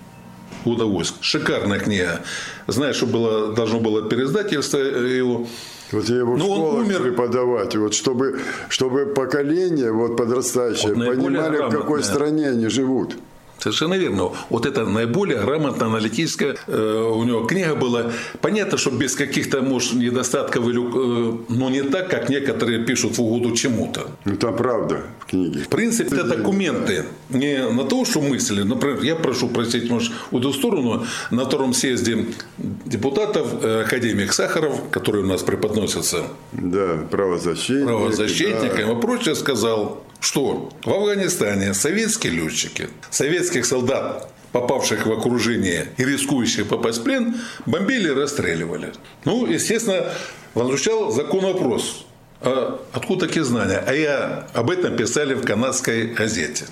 ввода 0.65 0.86
войск. 0.86 1.15
Шикарная 1.22 1.80
книга. 1.80 2.22
Знаешь, 2.68 2.96
что 2.96 3.06
было, 3.06 3.53
должно 3.53 3.80
было 3.80 4.08
переиздательство 4.08 4.77
его. 4.77 5.48
Вот 5.91 6.08
я 6.10 6.18
его 6.18 6.34
в 6.34 6.38
ну, 6.38 6.46
школах 6.46 6.86
умер. 6.86 7.01
преподавать, 7.01 7.75
вот 7.75 7.94
чтобы, 7.94 8.39
чтобы 8.70 9.08
поколение 9.08 9.91
вот 9.91 10.15
подрастающее 10.15 10.94
вот 10.94 11.06
понимали, 11.06 11.58
в 11.58 11.70
какой 11.70 12.03
стране 12.03 12.50
они 12.50 12.68
живут. 12.68 13.15
Совершенно 13.62 13.94
верно. 13.94 14.32
Вот 14.50 14.65
это 14.65 14.86
наиболее 14.86 15.39
грамотно 15.39 15.86
аналитическая 15.86 16.56
э, 16.68 17.12
у 17.15 17.24
него 17.24 17.46
книга 17.46 17.75
была. 17.75 18.12
Понятно, 18.41 18.77
что 18.77 18.89
без 18.89 19.15
каких-то, 19.15 19.62
может, 19.62 19.94
недостатков, 19.94 20.68
или, 20.68 20.82
э, 20.82 21.38
но 21.50 21.70
не 21.70 21.84
так, 21.84 22.10
как 22.10 22.30
некоторые 22.30 22.84
пишут 22.86 23.18
в 23.18 23.22
угоду 23.22 23.56
чему-то. 23.56 24.08
Ну, 24.25 24.36
там 24.36 24.56
правда 24.56 25.01
в 25.20 25.25
книге. 25.27 25.60
В 25.60 25.68
принципе, 25.68 26.15
это 26.15 26.24
документы 26.24 27.06
не 27.30 27.68
на 27.70 27.84
то, 27.84 28.03
что 28.03 28.22
мысли. 28.22 28.63
Например, 28.63 29.03
я 29.03 29.15
прошу 29.15 29.48
простить, 29.48 29.89
может, 29.89 30.12
в 30.32 30.38
эту 30.38 30.53
сторону, 30.53 31.06
на 31.30 31.46
втором 31.46 31.74
съезде 31.74 32.25
депутатов 32.58 33.63
э, 33.63 33.84
академик 33.84 34.34
Сахаров, 34.34 34.89
который 34.89 35.22
у 35.22 35.27
нас 35.27 35.44
преподносится. 35.44 36.24
Да, 36.51 36.98
правозащитник. 37.12 37.86
Правозащитником 37.86 38.88
да. 38.88 38.98
и 38.98 39.01
прочее 39.01 39.36
сказал, 39.36 40.03
что 40.21 40.69
в 40.85 40.89
Афганистане 40.89 41.73
советские 41.73 42.31
летчики, 42.31 42.87
советских 43.09 43.65
солдат, 43.65 44.31
попавших 44.51 45.07
в 45.07 45.11
окружение 45.11 45.87
и 45.97 46.05
рискующих 46.05 46.67
попасть 46.67 46.99
в 46.99 47.03
плен, 47.03 47.35
бомбили 47.65 48.09
и 48.09 48.13
расстреливали. 48.13 48.93
Ну, 49.25 49.47
естественно, 49.47 50.05
возмущал 50.53 51.11
закон 51.11 51.41
вопрос. 51.41 52.05
А 52.41 52.79
откуда 52.93 53.27
такие 53.27 53.43
знания? 53.43 53.83
А 53.85 53.93
я 53.93 54.47
об 54.53 54.69
этом 54.69 54.95
писали 54.95 55.33
в 55.33 55.43
канадской 55.43 56.07
газете. 56.07 56.65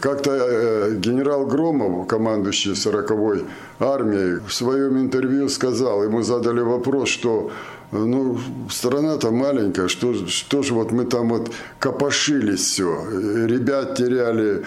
Как-то 0.00 0.30
э, 0.32 0.63
генерал 0.96 1.46
Громов, 1.46 2.06
командующий 2.06 2.72
40-й 2.72 3.44
армией, 3.78 4.40
в 4.46 4.52
своем 4.52 4.98
интервью 4.98 5.48
сказал, 5.48 6.04
ему 6.04 6.22
задали 6.22 6.60
вопрос, 6.60 7.08
что 7.08 7.50
ну, 7.92 8.38
страна-то 8.70 9.30
маленькая, 9.30 9.88
что, 9.88 10.14
что 10.26 10.62
же 10.62 10.74
вот 10.74 10.92
мы 10.92 11.04
там 11.04 11.28
вот 11.28 11.50
копошились 11.78 12.60
все, 12.60 12.98
ребят 13.46 13.96
теряли. 13.96 14.64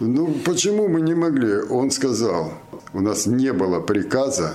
Ну, 0.00 0.34
почему 0.44 0.88
мы 0.88 1.00
не 1.00 1.14
могли? 1.14 1.60
Он 1.70 1.90
сказал, 1.90 2.52
у 2.92 3.00
нас 3.00 3.26
не 3.26 3.52
было 3.52 3.80
приказа 3.80 4.54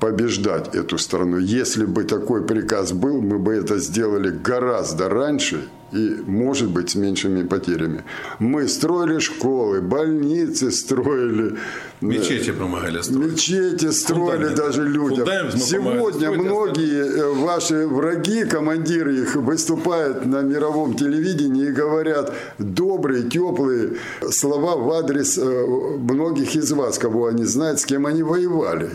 побеждать 0.00 0.74
эту 0.74 0.98
страну. 0.98 1.38
Если 1.38 1.84
бы 1.84 2.04
такой 2.04 2.46
приказ 2.46 2.92
был, 2.92 3.20
мы 3.20 3.38
бы 3.38 3.54
это 3.54 3.78
сделали 3.78 4.30
гораздо 4.30 5.08
раньше 5.08 5.68
и, 5.92 6.16
может 6.26 6.70
быть, 6.70 6.90
с 6.90 6.94
меньшими 6.94 7.42
потерями. 7.42 8.04
Мы 8.38 8.68
строили 8.68 9.18
школы, 9.18 9.80
больницы 9.80 10.70
строили. 10.70 11.56
Мечети 12.00 12.52
помогали 12.52 13.00
строить. 13.02 13.32
Мечети 13.32 13.90
строили 13.90 14.48
Фундамент. 14.48 14.56
даже 14.56 14.84
людям. 14.88 15.26
Сегодня 15.56 16.32
многие 16.32 17.04
э, 17.04 17.32
ваши 17.34 17.86
враги, 17.86 18.44
командиры 18.44 19.22
их, 19.22 19.36
выступают 19.36 20.26
на 20.26 20.42
мировом 20.42 20.94
телевидении 20.94 21.68
и 21.68 21.72
говорят 21.72 22.34
добрые, 22.58 23.22
теплые 23.22 23.96
слова 24.30 24.76
в 24.76 24.90
адрес 24.92 25.38
э, 25.38 25.66
многих 25.98 26.56
из 26.56 26.72
вас, 26.72 26.98
кого 26.98 27.26
они 27.26 27.44
знают, 27.44 27.80
с 27.80 27.86
кем 27.86 28.06
они 28.06 28.22
воевали. 28.22 28.90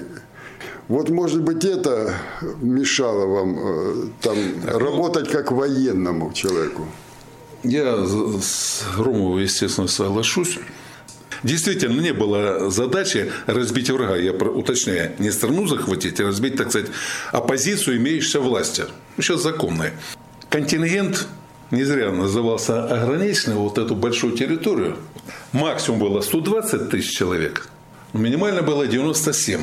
Вот, 0.91 1.09
может 1.09 1.41
быть, 1.41 1.63
это 1.63 2.15
мешало 2.59 3.25
вам 3.25 3.59
э, 3.59 3.93
там 4.21 4.37
работать 4.65 5.29
как 5.29 5.53
военному 5.53 6.33
человеку? 6.33 6.85
Я 7.63 8.05
с 8.05 8.83
Громовым, 8.97 9.41
естественно, 9.41 9.87
соглашусь. 9.87 10.59
Действительно, 11.43 12.01
не 12.01 12.11
было 12.11 12.69
задачи 12.69 13.31
разбить 13.45 13.89
врага. 13.89 14.17
Я 14.17 14.33
уточняю, 14.33 15.13
не 15.17 15.31
страну 15.31 15.65
захватить, 15.65 16.19
а 16.19 16.25
разбить, 16.25 16.57
так 16.57 16.71
сказать, 16.71 16.89
оппозицию, 17.31 17.95
имеющуюся 17.95 18.41
власти. 18.41 18.83
Ну, 19.15 19.23
сейчас 19.23 19.43
законная. 19.43 19.93
Контингент 20.49 21.25
не 21.71 21.85
зря 21.85 22.11
назывался 22.11 22.83
ограниченный, 22.83 23.55
вот 23.55 23.77
эту 23.77 23.95
большую 23.95 24.33
территорию. 24.33 24.97
Максимум 25.53 26.01
было 26.01 26.19
120 26.19 26.89
тысяч 26.89 27.15
человек, 27.15 27.69
Минимально 28.13 28.61
было 28.61 28.87
97. 28.87 29.61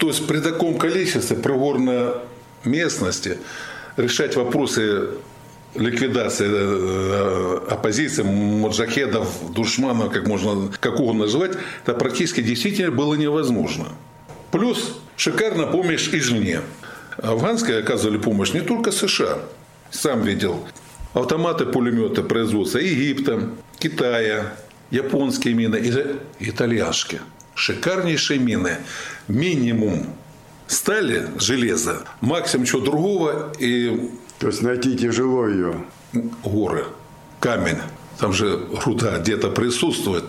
То 0.00 0.06
есть 0.08 0.26
при 0.26 0.40
таком 0.40 0.78
количестве 0.78 1.36
пригорной 1.36 2.14
местности 2.64 3.36
решать 3.98 4.34
вопросы 4.34 5.10
ликвидации 5.74 6.48
э, 6.48 7.60
оппозиции, 7.68 8.22
маджахедов, 8.22 9.52
душманов, 9.52 10.10
как 10.10 10.26
можно, 10.26 10.72
как 10.80 10.98
угодно 10.98 11.24
назвать, 11.24 11.52
это 11.84 11.92
практически 11.92 12.40
действительно 12.40 12.90
было 12.90 13.14
невозможно. 13.14 13.88
Плюс 14.50 14.98
шикарно 15.16 15.66
помощь 15.66 16.08
извне. 16.08 16.62
Афганская 17.18 17.80
оказывали 17.80 18.16
помощь 18.16 18.54
не 18.54 18.62
только 18.62 18.92
США. 18.92 19.38
Сам 19.90 20.22
видел. 20.22 20.64
Автоматы, 21.12 21.66
пулеметы 21.66 22.22
производства 22.22 22.78
Египта, 22.78 23.50
Китая, 23.78 24.54
японские 24.90 25.52
мины 25.52 25.76
и 25.76 26.48
итальянские. 26.48 27.20
Шикарнейшие 27.60 28.38
мины. 28.38 28.78
Минимум 29.28 30.06
стали, 30.66 31.28
железа, 31.38 32.04
максимум 32.22 32.64
чего 32.64 32.80
другого. 32.80 33.52
И... 33.58 34.10
То 34.38 34.46
есть 34.46 34.62
найти 34.62 34.96
тяжело 34.96 35.46
ее. 35.46 35.84
Горы, 36.42 36.86
камень. 37.38 37.76
Там 38.18 38.32
же 38.32 38.66
руда 38.84 39.18
где-то 39.18 39.50
присутствует, 39.50 40.24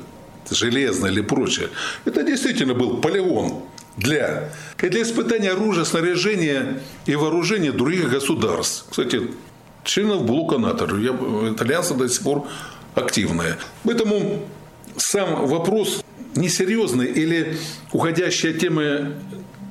железная 0.50 1.10
или 1.10 1.22
прочее. 1.22 1.70
Это 2.04 2.24
действительно 2.24 2.74
был 2.74 2.98
полигон 2.98 3.64
для, 3.96 4.52
для 4.78 5.02
испытания 5.02 5.52
оружия, 5.52 5.86
снаряжения 5.86 6.82
и 7.06 7.16
вооружения 7.16 7.72
других 7.72 8.10
государств. 8.10 8.88
Кстати, 8.90 9.32
членов 9.86 10.26
блока 10.26 10.58
НАТО, 10.58 10.86
итальянцы 11.50 11.94
до 11.94 12.10
сих 12.10 12.24
пор 12.24 12.46
активные. 12.94 13.58
Поэтому 13.86 14.46
сам 14.98 15.48
вопрос 15.48 16.04
несерьезный 16.36 17.08
или 17.08 17.58
уходящая 17.92 18.54
темы 18.54 19.14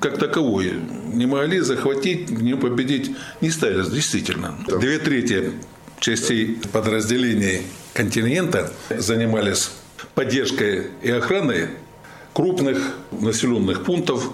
как 0.00 0.19
таковой 0.19 0.73
не 1.12 1.26
могли 1.26 1.61
захватить, 1.61 2.31
не 2.31 2.57
победить, 2.57 3.14
не 3.40 3.50
ставились, 3.50 3.88
действительно. 3.88 4.55
Две 4.67 4.99
трети 4.99 5.52
частей 5.99 6.59
подразделений 6.73 7.62
континента 7.93 8.73
занимались 8.88 9.71
поддержкой 10.14 10.87
и 11.02 11.11
охраной 11.11 11.69
крупных 12.33 12.79
населенных 13.11 13.85
пунктов, 13.85 14.31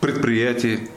предприятий. 0.00 0.88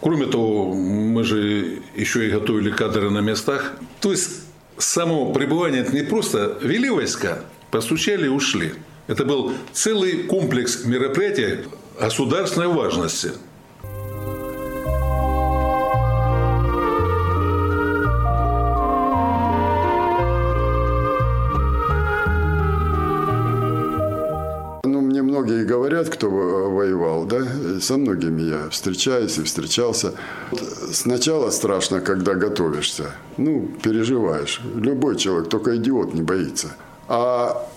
Кроме 0.00 0.26
того, 0.26 0.72
мы 0.72 1.24
же 1.24 1.82
еще 1.94 2.26
и 2.26 2.30
готовили 2.30 2.70
кадры 2.70 3.10
на 3.10 3.20
местах. 3.20 3.72
То 4.00 4.12
есть 4.12 4.30
само 4.78 5.32
пребывание 5.32 5.82
это 5.82 5.94
не 5.94 6.02
просто 6.02 6.58
вели 6.62 6.90
войска, 6.90 7.44
постучали 7.70 8.26
и 8.26 8.28
ушли. 8.28 8.74
Это 9.06 9.24
был 9.24 9.52
целый 9.72 10.24
комплекс 10.24 10.84
мероприятий 10.84 11.68
государственной 12.00 12.68
важности– 12.68 13.32
многие 25.44 25.64
говорят, 25.64 26.08
кто 26.08 26.30
воевал, 26.30 27.24
да, 27.24 27.40
со 27.80 27.96
многими 27.96 28.42
я 28.42 28.70
встречаюсь 28.70 29.36
и 29.38 29.42
встречался. 29.42 30.12
Сначала 30.92 31.50
страшно, 31.50 32.00
когда 32.00 32.34
готовишься, 32.34 33.10
ну, 33.36 33.68
переживаешь. 33.82 34.60
Любой 34.74 35.16
человек, 35.16 35.48
только 35.48 35.76
идиот 35.76 36.14
не 36.14 36.22
боится. 36.22 36.76
А 37.08 37.68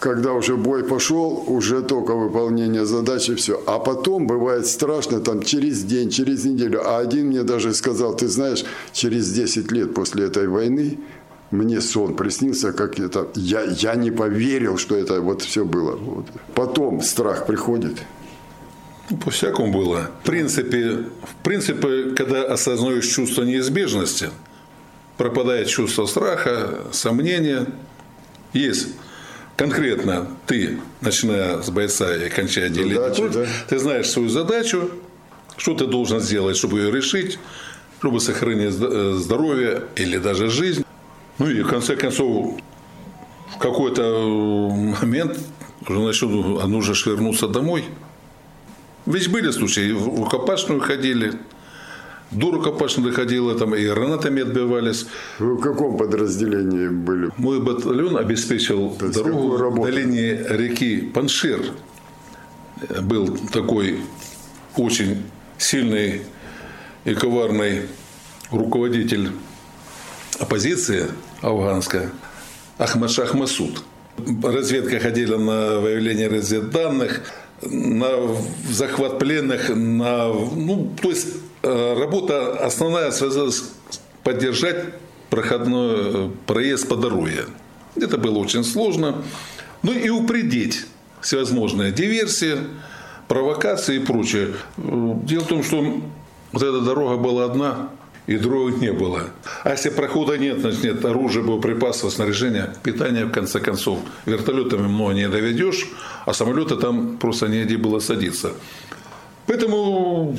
когда 0.00 0.32
уже 0.32 0.56
бой 0.56 0.84
пошел, 0.84 1.44
уже 1.46 1.82
только 1.82 2.14
выполнение 2.14 2.84
задачи, 2.84 3.34
все. 3.34 3.62
А 3.66 3.78
потом 3.78 4.26
бывает 4.26 4.66
страшно, 4.66 5.20
там, 5.20 5.42
через 5.42 5.82
день, 5.82 6.10
через 6.10 6.44
неделю. 6.44 6.80
А 6.84 6.98
один 6.98 7.28
мне 7.28 7.42
даже 7.42 7.74
сказал, 7.74 8.16
ты 8.16 8.28
знаешь, 8.28 8.64
через 8.92 9.32
10 9.32 9.72
лет 9.72 9.94
после 9.94 10.26
этой 10.26 10.46
войны 10.46 10.98
мне 11.50 11.80
сон 11.80 12.14
приснился, 12.14 12.72
как 12.72 12.98
это... 12.98 13.28
Я, 13.34 13.62
я 13.62 13.94
не 13.94 14.10
поверил, 14.10 14.76
что 14.76 14.96
это 14.96 15.20
вот 15.20 15.42
все 15.42 15.64
было. 15.64 15.96
Вот. 15.96 16.26
Потом 16.54 17.02
страх 17.02 17.46
приходит. 17.46 17.98
Ну, 19.10 19.16
по-всякому 19.16 19.72
было. 19.72 20.10
В 20.22 20.26
принципе, 20.26 21.06
в 21.22 21.42
принципе, 21.42 22.10
когда 22.14 22.42
осознаешь 22.44 23.06
чувство 23.06 23.42
неизбежности, 23.42 24.30
пропадает 25.16 25.68
чувство 25.68 26.06
страха, 26.06 26.84
сомнения. 26.92 27.66
Есть 28.52 28.88
конкретно 29.58 30.28
ты, 30.46 30.78
начиная 31.00 31.60
с 31.60 31.68
бойца 31.68 32.14
и 32.14 32.28
кончая 32.30 32.68
делить, 32.68 32.96
да? 32.96 33.46
ты 33.68 33.78
знаешь 33.78 34.08
свою 34.08 34.28
задачу, 34.28 34.88
что 35.56 35.74
ты 35.74 35.86
должен 35.86 36.20
сделать, 36.20 36.56
чтобы 36.56 36.78
ее 36.78 36.92
решить, 36.92 37.40
чтобы 37.98 38.20
сохранить 38.20 38.76
э, 38.80 39.14
здоровье 39.18 39.82
или 39.96 40.16
даже 40.18 40.48
жизнь. 40.48 40.84
Ну 41.38 41.50
и 41.50 41.62
в 41.62 41.68
конце 41.68 41.96
концов, 41.96 42.54
в 43.52 43.58
какой-то 43.58 44.70
момент 45.02 45.36
уже 45.88 46.00
начнут, 46.00 46.62
а 46.62 46.68
нужно 46.68 46.94
вернуться 47.10 47.48
домой. 47.48 47.84
Ведь 49.06 49.28
были 49.28 49.50
случаи, 49.50 49.90
в 49.90 50.20
рукопашную 50.20 50.80
ходили, 50.80 51.32
до 52.30 52.50
рукопашной 52.50 53.10
доходило, 53.10 53.54
там 53.54 53.74
и 53.74 53.86
гранатами 53.86 54.42
отбивались. 54.42 55.06
Вы 55.38 55.54
в 55.54 55.60
каком 55.60 55.96
подразделении 55.96 56.88
были? 56.88 57.30
Мой 57.36 57.60
батальон 57.60 58.16
обеспечил 58.16 58.96
дорогу 59.00 59.56
в 59.56 59.84
долине 59.84 60.44
реки 60.48 61.00
Паншир. 61.00 61.60
Был 63.02 63.36
такой 63.52 64.00
очень 64.76 65.22
сильный 65.56 66.22
и 67.04 67.14
коварный 67.14 67.82
руководитель 68.50 69.30
оппозиции 70.38 71.06
афганская, 71.40 72.10
Ахмад 72.76 73.10
Шах 73.10 73.34
Масуд. 73.34 73.82
Разведка 74.42 75.00
ходила 75.00 75.38
на 75.38 75.80
выявление 75.80 76.28
разведданных, 76.28 77.22
на 77.62 78.10
захват 78.70 79.18
пленных, 79.18 79.68
на, 79.70 80.28
ну, 80.28 80.92
то 81.00 81.10
есть 81.10 81.28
работа 81.62 82.64
основная 82.64 83.10
связалась 83.10 83.64
поддержать 84.22 84.84
проходной 85.30 85.94
э, 85.96 86.30
проезд 86.46 86.88
по 86.88 86.96
дороге. 86.96 87.46
Это 87.96 88.18
было 88.18 88.38
очень 88.38 88.64
сложно. 88.64 89.22
Ну 89.82 89.92
и 89.92 90.08
упредить 90.08 90.86
всевозможные 91.20 91.92
диверсии, 91.92 92.58
провокации 93.26 93.96
и 93.96 93.98
прочее. 93.98 94.54
Дело 94.76 95.44
в 95.44 95.48
том, 95.48 95.62
что 95.62 96.00
вот 96.52 96.62
эта 96.62 96.80
дорога 96.80 97.16
была 97.16 97.44
одна, 97.44 97.90
и 98.26 98.36
других 98.36 98.80
не 98.80 98.92
было. 98.92 99.30
А 99.64 99.70
если 99.70 99.88
прохода 99.88 100.36
нет, 100.36 100.60
значит 100.60 100.84
нет 100.84 101.04
оружия, 101.04 101.42
боеприпасов, 101.42 102.12
снаряжения, 102.12 102.74
питания, 102.82 103.24
в 103.24 103.32
конце 103.32 103.58
концов. 103.58 104.00
Вертолетами 104.26 104.86
много 104.86 105.14
не 105.14 105.28
доведешь, 105.28 105.88
а 106.26 106.34
самолеты 106.34 106.76
там 106.76 107.16
просто 107.16 107.48
негде 107.48 107.78
было 107.78 108.00
садиться. 108.00 108.52
Поэтому 109.46 110.36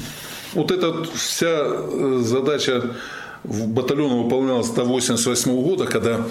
вот 0.53 0.71
эта 0.71 1.03
вся 1.13 1.63
э, 1.63 2.21
задача 2.23 2.95
в 3.43 3.67
батальоне 3.67 4.23
выполнялась 4.23 4.67
до 4.67 4.81
1988 4.83 5.63
года, 5.63 5.85
когда 5.85 6.25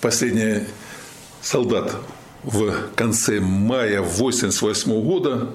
последний 0.00 0.64
солдат 1.42 1.96
в 2.42 2.72
конце 2.94 3.40
мая 3.40 3.98
1988 3.98 5.02
года 5.02 5.48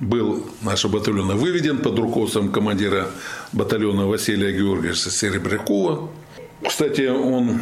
был 0.00 0.46
наш 0.62 0.84
батальон 0.84 1.36
выведен 1.36 1.78
под 1.78 1.98
руководством 1.98 2.50
командира 2.50 3.08
батальона 3.52 4.06
Василия 4.06 4.52
Георгиевича 4.52 5.10
Серебрякова. 5.10 6.10
Кстати, 6.66 7.08
он 7.08 7.60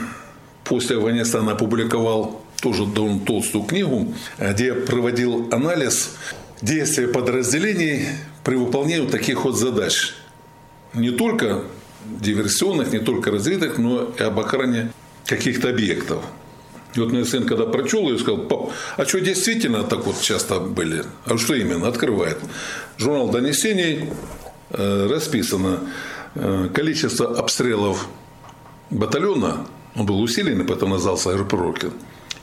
после 0.65 0.97
Афганистана 0.97 1.53
опубликовал 1.53 2.43
тоже 2.61 2.87
довольно 2.87 3.21
толстую 3.21 3.65
книгу, 3.65 4.15
где 4.39 4.75
проводил 4.75 5.49
анализ 5.53 6.17
действия 6.65 7.09
подразделений 7.09 8.07
при 8.43 8.57
выполнении 8.57 9.07
таких 9.07 9.45
вот 9.45 9.57
задач. 9.57 10.15
Не 10.95 11.11
только 11.11 11.65
диверсионных, 12.05 12.93
не 12.93 12.99
только 12.99 13.31
развитых, 13.31 13.79
но 13.79 14.15
и 14.19 14.23
об 14.23 14.39
охране 14.41 14.93
каких-то 15.27 15.71
объектов. 15.71 16.25
И 16.95 17.01
вот 17.01 17.13
мой 17.13 17.25
сын, 17.25 17.45
когда 17.45 17.67
прочел 17.67 18.09
ее, 18.09 18.19
сказал, 18.19 18.43
пап, 18.43 18.73
а 18.97 19.05
что 19.05 19.21
действительно 19.21 19.83
так 19.83 20.07
вот 20.07 20.21
часто 20.21 20.61
были? 20.61 21.05
А 21.25 21.37
что 21.37 21.55
именно? 21.55 21.89
Открывает. 21.89 22.39
Журнал 22.99 23.31
донесений 23.31 24.11
э, 24.71 25.07
расписано 25.11 25.81
э, 26.35 26.69
количество 26.73 27.37
обстрелов 27.37 28.07
батальона, 28.91 29.67
он 29.97 30.07
был 30.07 30.21
усиленный, 30.21 30.65
потом 30.65 30.91
назывался 30.91 31.31
Аэропорокин, 31.31 31.93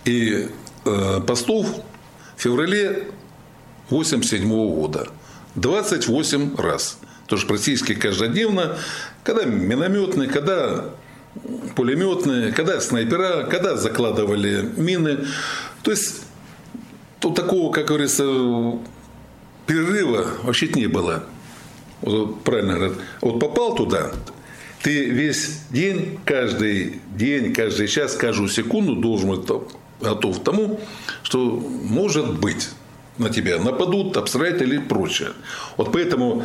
и 0.04 0.50
э, 0.86 1.22
постов 1.26 1.68
в 2.36 2.42
феврале 2.42 3.08
87 3.91 4.47
года. 4.47 5.08
28 5.56 6.56
раз. 6.58 6.97
Тоже 7.27 7.45
практически 7.45 7.93
каждодневно, 7.93 8.77
когда 9.23 9.43
минометные, 9.43 10.30
когда 10.30 10.86
пулеметные, 11.75 12.51
когда 12.51 12.82
снайпера, 12.82 13.43
когда 13.43 13.75
закладывали 13.75 14.69
мины. 14.77 15.25
То 15.84 15.91
есть 15.91 16.23
тут 17.19 17.36
такого, 17.36 17.71
как 17.71 17.88
говорится, 17.88 18.23
перерыва 19.67 20.27
вообще 20.43 20.67
не 20.69 20.88
было. 20.88 21.23
Вот 22.01 22.43
правильно 22.43 22.73
говорят. 22.75 22.97
Вот 23.21 23.39
попал 23.39 23.75
туда, 23.75 24.12
ты 24.82 25.06
весь 25.06 25.60
день, 25.69 26.19
каждый 26.25 27.01
день, 27.15 27.54
каждый 27.54 27.88
час, 27.88 28.15
каждую 28.15 28.49
секунду 28.49 28.95
должен 28.95 29.30
быть 29.30 29.47
готов 30.01 30.39
к 30.39 30.43
тому, 30.43 30.80
что 31.21 31.39
может 31.39 32.39
быть 32.39 32.69
на 33.22 33.30
тебя 33.30 33.60
нападут, 33.60 34.18
обстреляют 34.18 34.62
или 34.62 34.78
прочее. 34.78 35.30
Вот 35.78 35.92
поэтому 35.92 36.44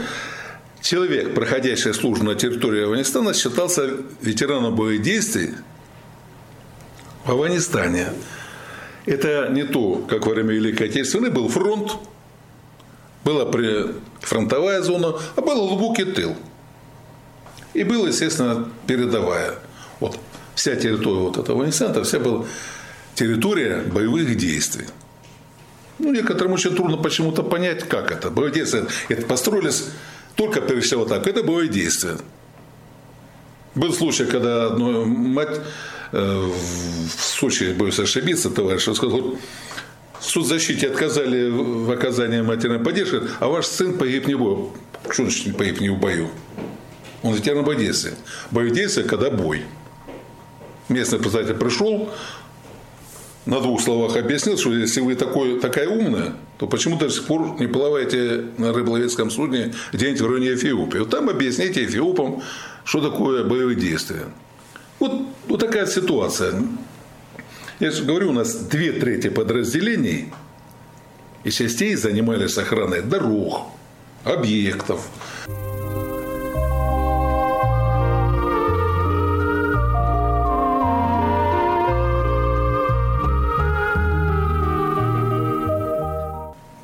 человек, 0.81 1.35
проходящий 1.35 1.93
службу 1.93 2.25
на 2.25 2.35
территории 2.35 2.85
Афганистана, 2.85 3.35
считался 3.35 3.97
ветераном 4.21 4.77
боевых 4.77 5.03
действий 5.03 5.55
в 7.25 7.31
Афганистане. 7.31 8.09
Это 9.05 9.49
не 9.51 9.65
то, 9.65 10.05
как 10.09 10.27
во 10.27 10.35
время 10.35 10.55
Великой 10.55 10.89
Отечественной 10.89 11.31
был 11.31 11.49
фронт, 11.49 11.93
была 13.25 13.51
фронтовая 14.21 14.83
зона, 14.83 15.15
а 15.35 15.41
был 15.41 15.69
глубокий 15.69 16.05
тыл. 16.05 16.37
И 17.75 17.85
была, 17.85 18.09
естественно, 18.09 18.69
передовая. 18.87 19.55
Вот 20.01 20.19
вся 20.55 20.77
территория 20.77 21.21
вот 21.21 21.37
этого 21.37 21.59
Афганистана, 21.59 22.05
вся 22.05 22.19
была 22.19 22.45
территория 23.15 23.83
боевых 23.83 24.37
действий. 24.37 24.87
Ну, 25.99 26.13
некоторым 26.13 26.53
очень 26.53 26.75
трудно 26.75 26.97
почему-то 26.97 27.43
понять, 27.43 27.89
как 27.89 28.13
это. 28.13 28.31
Боевые 28.31 28.55
действия 28.55 28.87
это 29.09 29.27
построились 29.27 29.87
только 30.35 30.61
всего 30.81 31.05
так. 31.05 31.27
Это 31.27 31.43
боевые 31.43 31.69
действия. 31.69 32.17
Был 33.75 33.93
случай, 33.93 34.25
когда 34.25 34.67
одна 34.67 35.05
мать 35.05 35.61
э, 36.13 36.19
в 36.19 37.21
Сочи, 37.21 37.73
боюсь 37.73 37.99
ошибиться, 37.99 38.51
товарищ, 38.51 38.83
сказал, 38.83 39.37
в 40.21 40.25
соцзащите 40.25 40.89
отказали 40.89 41.51
в 41.51 41.91
оказании 41.91 42.41
материальной 42.41 42.85
поддержки, 42.85 43.21
а 43.39 43.49
ваш 43.49 43.67
сын 43.67 43.99
погиб 43.99 44.27
не 44.27 44.35
в 44.35 44.39
бою. 44.39 44.73
Что 45.11 45.25
значит 45.25 45.57
погиб 45.57 45.81
не 45.81 45.91
в 45.91 45.99
бою? 45.99 46.31
Он 47.23 47.35
ветеран 47.35 47.65
боевых 47.65 47.85
действий. 47.85 48.13
Боевые 48.51 48.75
действия, 48.75 49.05
когда 49.05 49.31
бой. 49.31 49.63
Местный 50.89 51.19
представитель 51.19 51.55
пришел, 51.55 52.11
на 53.47 53.61
двух 53.61 53.81
словах 53.81 54.17
объяснил, 54.17 54.59
что 54.59 54.75
если 54.75 55.01
вы 55.01 55.15
такой, 55.15 55.61
такая 55.61 55.89
умная, 55.89 56.35
то 56.59 56.67
почему 56.67 56.99
до 56.99 57.09
сих 57.09 57.25
пор 57.27 57.57
не 57.61 57.69
плаваете 57.69 58.47
на 58.59 58.73
рыболовецком 58.73 59.31
судне 59.31 59.73
где-нибудь 59.93 60.21
в 60.21 60.27
районе 60.27 60.55
Эфиопии? 60.55 60.99
Вот 60.99 61.11
там 61.11 61.29
объясните 61.29 61.85
эфиопам, 61.85 62.43
что 62.85 63.09
такое 63.09 63.45
боевые 63.45 63.77
действия. 63.77 64.25
Вот, 64.99 65.23
вот 65.47 65.61
такая 65.61 65.87
ситуация. 65.87 66.61
Я 67.79 67.91
же 67.91 68.05
говорю, 68.05 68.31
у 68.31 68.33
нас 68.33 68.55
две 68.55 68.93
трети 68.93 69.29
подразделений 69.29 70.33
и 71.45 71.51
частей 71.51 71.95
занимались 71.95 72.59
охраной 72.59 73.03
дорог, 73.03 73.69
объектов, 74.25 75.07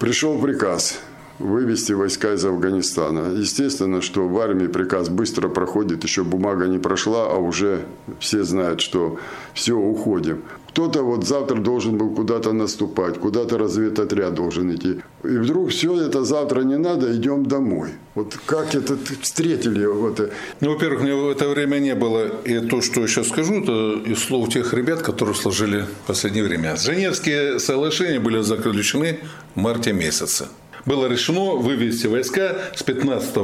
Пришел 0.03 0.37
приказ 0.37 0.99
вывести 1.43 1.93
войска 1.93 2.35
из 2.35 2.45
Афганистана. 2.45 3.33
Естественно, 3.37 4.01
что 4.01 4.29
в 4.29 4.39
армии 4.39 4.67
приказ 4.67 5.09
быстро 5.09 5.49
проходит, 5.49 6.05
еще 6.05 6.23
бумага 6.23 6.67
не 6.67 6.79
прошла, 6.79 7.27
а 7.27 7.37
уже 7.37 7.85
все 8.21 8.45
знают, 8.45 8.81
что 8.81 9.19
все, 9.55 9.75
уходим. 9.75 10.43
Кто-то 10.69 11.03
вот 11.03 11.27
завтра 11.27 11.57
должен 11.57 11.99
был 11.99 12.15
куда-то 12.15 12.53
наступать, 12.53 13.19
куда-то 13.19 13.59
разведотряд 13.59 14.35
должен 14.35 14.75
идти. 14.75 15.01
И 15.23 15.37
вдруг 15.37 15.69
все 15.69 16.01
это 16.01 16.25
завтра 16.25 16.63
не 16.63 16.79
надо, 16.79 17.15
идем 17.15 17.45
домой. 17.45 17.91
Вот 18.15 18.39
как 18.47 18.75
это 18.75 18.97
встретили? 19.21 19.85
Вот. 19.85 20.33
Ну, 20.61 20.73
во-первых, 20.73 21.03
мне 21.03 21.15
в 21.15 21.29
это 21.29 21.49
время 21.49 21.79
не 21.79 21.95
было. 21.95 22.27
И 22.45 22.67
то, 22.67 22.81
что 22.81 23.03
я 23.03 23.07
сейчас 23.07 23.29
скажу, 23.29 23.63
это 23.63 24.11
из 24.11 24.21
слов 24.21 24.49
тех 24.49 24.73
ребят, 24.73 25.03
которые 25.03 25.35
сложили 25.35 25.85
в 26.05 26.07
последнее 26.07 26.45
время. 26.45 26.77
Женевские 26.77 27.59
соглашения 27.59 28.19
были 28.19 28.41
заключены 28.41 29.19
в 29.55 29.61
марте 29.61 29.93
месяце. 29.93 30.47
Было 30.85 31.07
решено 31.07 31.57
вывести 31.57 32.07
войска 32.07 32.57
с 32.75 32.83
15 32.83 33.37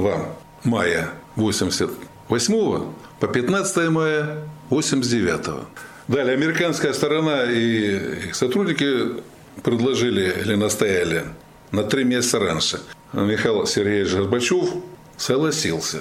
мая 0.65 1.11
88 1.37 2.83
по 3.21 3.27
15 3.27 3.89
мая 3.91 4.49
89 4.71 5.67
Далее, 6.09 6.35
американская 6.35 6.95
сторона 6.95 7.45
и 7.45 8.29
их 8.29 8.35
сотрудники 8.35 9.23
предложили 9.63 10.35
или 10.41 10.55
настояли 10.55 11.25
на 11.71 11.85
три 11.85 12.05
месяца 12.05 12.39
раньше. 12.39 12.81
Михаил 13.13 13.67
Сергеевич 13.67 14.15
Горбачев 14.15 14.71
согласился. 15.19 15.99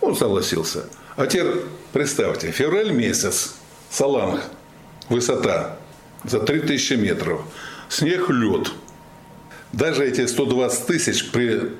Он 0.00 0.16
согласился. 0.16 0.86
А 1.16 1.26
теперь 1.26 1.56
представьте, 1.92 2.50
февраль 2.52 2.90
месяц, 2.92 3.54
Саланг, 3.90 4.40
высота 5.10 5.76
за 6.24 6.40
3000 6.40 6.94
метров, 6.94 7.42
снег, 7.90 8.30
лед. 8.30 8.70
Даже 9.72 10.06
эти 10.06 10.26
120 10.26 10.86
тысяч 10.86 11.30
при 11.30 11.70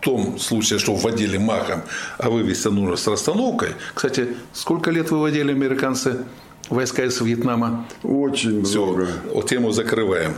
том 0.00 0.38
случае, 0.38 0.78
что 0.78 0.94
вводили 0.94 1.36
махом, 1.36 1.82
а 2.18 2.30
вывести 2.30 2.68
нужно 2.68 2.96
с 2.96 3.06
расстановкой. 3.06 3.70
Кстати, 3.94 4.28
сколько 4.52 4.90
лет 4.90 5.10
выводили 5.10 5.52
американцы 5.52 6.24
войска 6.68 7.04
из 7.04 7.20
Вьетнама? 7.20 7.86
Очень 8.02 8.64
Все, 8.64 8.84
много. 8.84 9.08
Вот 9.32 9.48
тему 9.48 9.72
закрываем. 9.72 10.34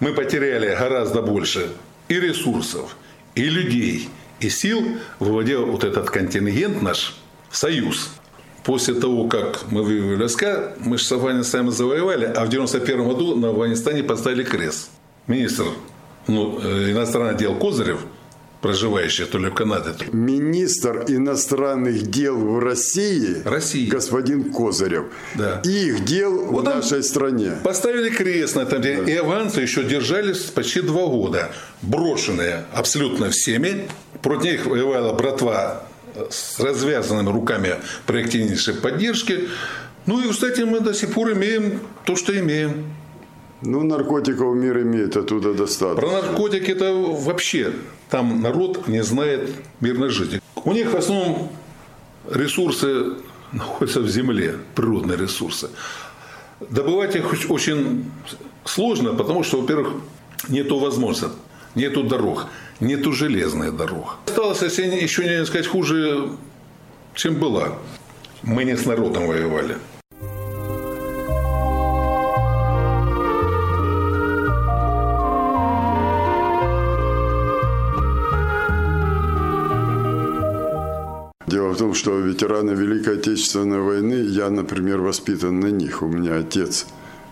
Мы 0.00 0.12
потеряли 0.12 0.74
гораздо 0.74 1.22
больше 1.22 1.70
и 2.08 2.18
ресурсов, 2.18 2.96
и 3.34 3.44
людей, 3.44 4.08
и 4.40 4.48
сил, 4.48 4.82
выводя 5.18 5.58
вот 5.58 5.84
этот 5.84 6.10
контингент 6.10 6.82
наш 6.82 7.14
в 7.50 7.56
союз. 7.56 8.10
После 8.64 8.94
того, 8.94 9.26
как 9.28 9.70
мы 9.70 9.82
вывели 9.82 10.14
войска, 10.16 10.72
мы 10.78 10.98
же 10.98 11.04
с 11.04 11.12
Афганистаном 11.12 11.72
завоевали, 11.72 12.26
а 12.26 12.44
в 12.44 12.48
91 12.48 13.08
году 13.08 13.36
на 13.36 13.48
Афганистане 13.48 14.04
поставили 14.04 14.44
крест. 14.44 14.90
Министр 15.26 15.64
ну, 16.26 16.58
э, 16.62 16.92
иностранных 16.92 17.36
дел 17.36 17.54
Козырев– 17.56 18.00
проживающие 18.62 19.26
то 19.26 19.38
ли 19.38 19.50
в 19.50 19.54
Канаде. 19.54 19.92
То 19.92 20.04
ли... 20.04 20.10
Министр 20.12 21.04
иностранных 21.08 22.02
дел 22.10 22.36
в 22.36 22.58
России, 22.60 23.42
России. 23.44 23.90
господин 23.90 24.52
Козырев. 24.52 25.06
Да. 25.34 25.60
Их 25.64 26.04
дел 26.04 26.46
Вот 26.46 26.62
в 26.62 26.64
нашей 26.64 27.02
стране. 27.02 27.52
Поставили 27.64 28.08
крест 28.08 28.56
на 28.56 28.60
этом 28.60 28.80
деле. 28.80 29.12
И 29.12 29.16
авансы 29.16 29.60
еще 29.60 29.82
держались 29.82 30.44
почти 30.44 30.80
два 30.80 31.06
года. 31.06 31.50
Брошенные 31.82 32.64
абсолютно 32.72 33.30
всеми. 33.30 33.88
Против 34.22 34.44
них 34.44 34.66
воевала 34.66 35.12
братва 35.12 35.84
с 36.30 36.60
развязанными 36.60 37.30
руками 37.30 37.74
при 38.06 38.22
активнейшей 38.22 38.74
поддержке. 38.74 39.48
Ну 40.06 40.20
и, 40.24 40.30
кстати, 40.30 40.60
мы 40.60 40.80
до 40.80 40.94
сих 40.94 41.12
пор 41.12 41.32
имеем 41.32 41.80
то, 42.04 42.14
что 42.14 42.38
имеем. 42.38 42.94
Ну, 43.62 43.84
наркотиков 43.84 44.56
мир 44.56 44.82
имеет, 44.82 45.16
оттуда 45.16 45.54
достаточно. 45.54 46.08
Про 46.08 46.22
наркотики 46.22 46.72
это 46.72 46.92
вообще 46.94 47.72
там 48.10 48.42
народ 48.42 48.88
не 48.88 49.02
знает 49.04 49.50
мирной 49.80 50.08
жизни. 50.08 50.40
У 50.64 50.72
них 50.72 50.92
в 50.92 50.96
основном 50.96 51.48
ресурсы 52.28 53.14
находятся 53.52 54.00
в 54.00 54.08
земле, 54.08 54.56
природные 54.74 55.16
ресурсы. 55.16 55.68
Добывать 56.70 57.16
их 57.16 57.32
очень 57.50 58.10
сложно, 58.64 59.14
потому 59.14 59.44
что, 59.44 59.60
во-первых, 59.60 59.94
нету 60.48 60.78
возможности, 60.78 61.36
нету 61.76 62.02
дорог, 62.02 62.46
нету 62.80 63.12
железных 63.12 63.76
дорог. 63.76 64.16
Осталось, 64.26 64.62
если 64.62 64.84
еще 64.84 65.24
не 65.24 65.46
сказать, 65.46 65.66
хуже, 65.66 66.30
чем 67.14 67.36
была. 67.36 67.78
Мы 68.42 68.64
не 68.64 68.76
с 68.76 68.86
народом 68.86 69.26
воевали. 69.26 69.76
Что 82.02 82.18
ветераны 82.18 82.72
Великой 82.72 83.14
Отечественной 83.14 83.80
войны, 83.80 84.14
я, 84.14 84.50
например, 84.50 85.00
воспитан 85.00 85.60
на 85.60 85.68
них. 85.68 86.02
У 86.02 86.08
меня 86.08 86.38
отец 86.38 86.86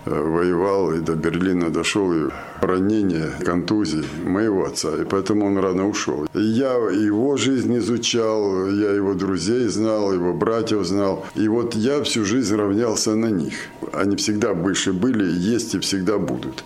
э, 0.04 0.11
воевал 0.11 0.92
и 0.92 1.00
до 1.00 1.16
Берлина 1.16 1.70
дошел, 1.70 2.12
и 2.12 2.28
ранение, 2.61 3.33
контузии 3.44 4.04
моего 4.24 4.66
отца, 4.66 4.90
и 4.94 5.04
поэтому 5.04 5.46
он 5.46 5.59
рано 5.59 5.88
ушел. 5.88 6.28
Я 6.35 6.74
его 6.74 7.37
жизнь 7.37 7.76
изучал, 7.78 8.68
я 8.68 8.92
его 8.92 9.14
друзей 9.14 9.66
знал, 9.66 10.12
его 10.12 10.33
братьев 10.35 10.87
знал, 10.87 11.26
и 11.35 11.48
вот 11.48 11.74
я 11.74 12.00
всю 12.04 12.24
жизнь 12.24 12.54
равнялся 12.54 13.16
на 13.16 13.30
них. 13.30 13.54
Они 13.92 14.14
всегда 14.14 14.54
больше 14.54 14.92
были, 14.92 15.24
есть 15.56 15.74
и 15.74 15.80
всегда 15.80 16.18
будут 16.18 16.62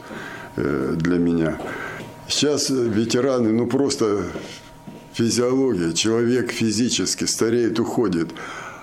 э, 0.57 0.93
для 0.95 1.17
меня. 1.17 1.59
Сейчас 2.29 2.69
ветераны, 2.69 3.51
ну 3.51 3.67
просто 3.67 4.25
физиология, 5.15 5.93
человек 5.93 6.53
физически 6.53 7.25
стареет, 7.25 7.81
уходит. 7.81 8.29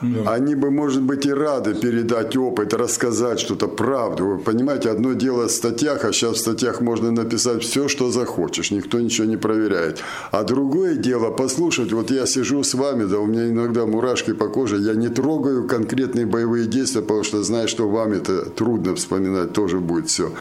Да. 0.02 0.34
Они 0.34 0.56
бы, 0.56 0.72
может 0.72 1.04
быть, 1.04 1.28
и 1.28 1.32
рады 1.32 1.76
передать 1.76 2.36
опыт, 2.36 2.74
рассказать 2.74 3.40
что-то, 3.40 3.68
правду. 3.68 4.26
Вы 4.26 4.38
понимаете, 4.40 4.90
одно 4.90 5.14
дело 5.14 5.48
в 5.48 5.52
статьях, 5.52 6.04
а 6.06 6.12
сейчас 6.12 6.38
в 6.38 6.40
статьях 6.40 6.82
можно 6.82 7.12
написать 7.12 7.62
все, 7.62 7.88
что 7.88 8.10
захочешь, 8.10 8.72
никто 8.72 9.00
ничего 9.00 9.28
не 9.28 9.38
проверяет. 9.38 10.00
А 10.32 10.44
другое 10.44 10.96
дело 10.96 11.30
послушать, 11.30 11.92
вот 11.92 12.10
я 12.10 12.26
сижу 12.26 12.64
с 12.64 12.74
вами, 12.74 13.06
да 13.06 13.20
у 13.20 13.28
меня 13.28 13.48
иногда 13.50 13.86
мурашки 13.86 14.34
по 14.34 14.48
коже, 14.48 14.78
я 14.78 14.96
не 14.96 15.10
трогаю 15.10 15.68
конкретные 15.68 16.26
боевые 16.26 16.66
действия, 16.66 17.02
потому 17.02 17.24
что 17.24 17.44
знаю, 17.44 17.68
что 17.68 17.88
вам 17.88 18.14
это 18.14 18.50
трудно 18.50 18.96
вспоминать, 18.96 19.54
тоже 19.54 19.80
будет 19.80 20.10
все. 20.10 20.32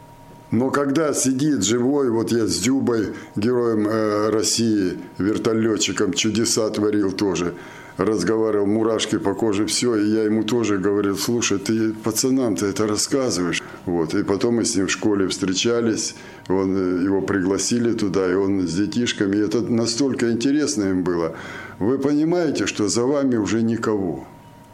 Но 0.51 0.71
когда 0.71 1.15
сидит 1.15 1.63
живой, 1.63 2.11
вот 2.11 2.33
я 2.33 2.47
с 2.47 2.59
Дюбой, 2.59 3.15
героем 3.37 3.87
э, 3.87 4.31
России, 4.31 4.99
вертолетчиком, 5.19 6.13
чудеса 6.13 6.69
творил 6.71 7.13
тоже, 7.13 7.55
разговаривал, 7.97 8.67
мурашки 8.67 9.19
по 9.19 9.35
коже, 9.35 9.67
все, 9.67 9.95
и 9.95 10.11
я 10.11 10.25
ему 10.25 10.43
тоже 10.43 10.79
говорил, 10.79 11.17
слушай, 11.17 11.59
ты 11.59 11.93
пацанам 11.93 12.57
ты 12.57 12.67
это 12.67 12.89
рассказываешь. 12.89 13.63
Вот, 13.87 14.15
и 14.15 14.25
потом 14.25 14.57
мы 14.57 14.65
с 14.65 14.75
ним 14.75 14.89
в 14.89 14.91
школе 14.91 15.29
встречались, 15.29 16.17
он, 16.49 16.77
э, 16.77 17.05
его 17.05 17.23
пригласили 17.23 17.93
туда, 17.93 18.29
и 18.29 18.35
он 18.35 18.67
с 18.67 18.75
детишками, 18.75 19.37
и 19.37 19.41
это 19.41 19.61
настолько 19.61 20.33
интересно 20.33 20.85
им 20.85 21.05
было. 21.05 21.37
Вы 21.79 21.99
понимаете, 21.99 22.67
что 22.67 22.89
за 22.89 23.05
вами 23.05 23.37
уже 23.37 23.63
никого. 23.63 24.27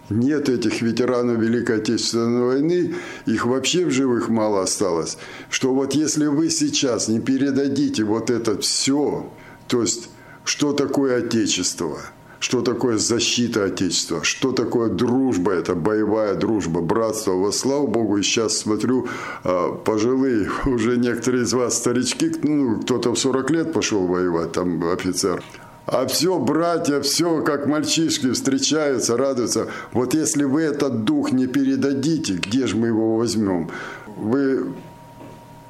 Нет 0.09 0.49
этих 0.49 0.83
ветеранов 0.83 1.39
Великой 1.39 1.79
Отечественной 1.79 2.45
войны, 2.45 2.95
их 3.27 3.45
вообще 3.45 3.87
в 3.87 3.91
живых 3.91 4.29
мало 4.29 4.63
осталось. 4.63 5.19
Что 5.51 5.75
вот 5.75 5.95
если 5.95 6.27
вы 6.27 6.51
сейчас 6.51 7.09
не 7.09 7.21
передадите 7.21 8.05
вот 8.05 8.31
это 8.31 8.57
все, 8.59 9.33
то 9.67 9.83
есть 9.83 10.09
что 10.45 10.73
такое 10.73 11.19
Отечество, 11.19 11.99
что 12.39 12.63
такое 12.63 12.99
защита 12.99 13.65
Отечества, 13.65 14.23
что 14.23 14.53
такое 14.53 14.91
дружба, 14.91 15.53
это 15.53 15.75
боевая 15.75 16.37
дружба, 16.37 16.81
братство. 16.83 17.33
Вот 17.33 17.57
слава 17.57 17.89
Богу, 17.89 18.19
и 18.19 18.23
сейчас 18.23 18.59
смотрю, 18.59 19.09
а, 19.43 19.73
пожилые, 19.73 20.49
уже 20.67 20.99
некоторые 20.99 21.43
из 21.43 21.53
вас 21.53 21.77
старички, 21.79 22.33
ну, 22.45 22.81
кто-то 22.81 23.13
в 23.13 23.19
40 23.19 23.51
лет 23.51 23.73
пошел 23.73 24.07
воевать, 24.07 24.53
там 24.53 24.85
офицер, 24.89 25.43
а 25.87 26.07
все 26.07 26.39
братья, 26.39 27.01
все 27.01 27.43
как 27.43 27.67
мальчишки 27.67 28.33
встречаются, 28.33 29.17
радуются. 29.17 29.69
Вот 29.93 30.15
если 30.15 30.45
вы 30.45 30.63
этот 30.63 31.05
дух 31.05 31.31
не 31.33 31.47
передадите, 31.47 32.35
где 32.35 32.67
же 32.67 32.77
мы 32.77 32.89
его 32.89 33.17
возьмем? 33.17 33.71
Вы 34.17 34.75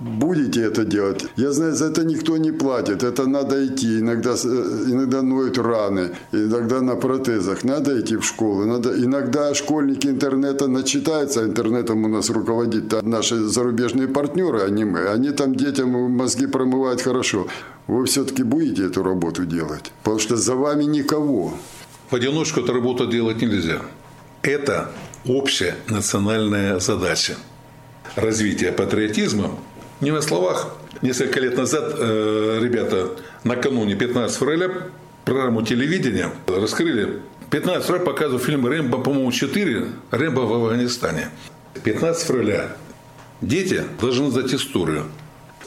будете 0.01 0.61
это 0.63 0.85
делать. 0.85 1.27
Я 1.37 1.53
знаю, 1.53 1.75
за 1.75 1.87
это 1.87 2.05
никто 2.05 2.37
не 2.37 2.53
платит. 2.53 3.03
Это 3.03 3.27
надо 3.27 3.67
идти. 3.67 4.01
Иногда, 4.01 4.31
э, 4.31 4.91
иногда 4.93 5.23
ноют 5.23 5.59
раны, 5.59 6.11
иногда 6.33 6.81
на 6.81 6.97
протезах. 6.97 7.65
Надо 7.65 8.01
идти 8.01 8.17
в 8.17 8.25
школу. 8.25 8.65
Надо, 8.65 8.91
иногда 8.91 9.55
школьники 9.55 10.09
интернета 10.09 10.69
начитаются. 10.69 11.45
Интернетом 11.45 12.05
у 12.05 12.09
нас 12.09 12.31
руководит 12.31 13.03
наши 13.03 13.37
зарубежные 13.37 14.09
партнеры, 14.09 14.63
а 14.67 14.71
не 14.71 14.85
мы. 14.85 15.09
Они 15.09 15.31
там 15.31 15.55
детям 15.55 15.91
мозги 15.91 16.47
промывают 16.47 17.01
хорошо. 17.01 17.47
Вы 17.87 18.05
все-таки 18.05 18.43
будете 18.43 18.87
эту 18.87 19.03
работу 19.03 19.45
делать. 19.45 19.93
Потому 20.03 20.19
что 20.19 20.37
за 20.37 20.55
вами 20.55 20.85
никого. 20.85 21.53
В 22.11 22.15
одиночку 22.15 22.61
эту 22.61 22.73
работу 22.73 23.07
делать 23.07 23.43
нельзя. 23.43 23.81
Это 24.43 24.91
общая 25.27 25.75
национальная 25.89 26.79
задача. 26.81 27.37
Развитие 28.17 28.73
патриотизма 28.73 29.51
не 30.01 30.11
на 30.11 30.21
словах. 30.23 30.77
Несколько 31.03 31.41
лет 31.41 31.57
назад 31.57 31.95
э, 31.99 32.59
ребята 32.63 33.11
накануне 33.45 33.95
15 33.95 34.39
февраля 34.39 34.71
программу 35.25 35.63
телевидения 35.63 36.31
раскрыли. 36.47 37.21
15 37.51 37.87
февраля 37.87 38.05
показывал 38.05 38.41
фильм 38.41 38.67
«Рэмбо», 38.67 38.99
по-моему, 38.99 39.31
4, 39.31 39.87
«Рэмбо 40.11 40.41
в 40.41 40.53
Афганистане». 40.53 41.29
15 41.85 42.27
февраля 42.27 42.77
дети 43.41 43.83
должны 44.01 44.31
сдать 44.31 44.53
историю, 44.55 45.05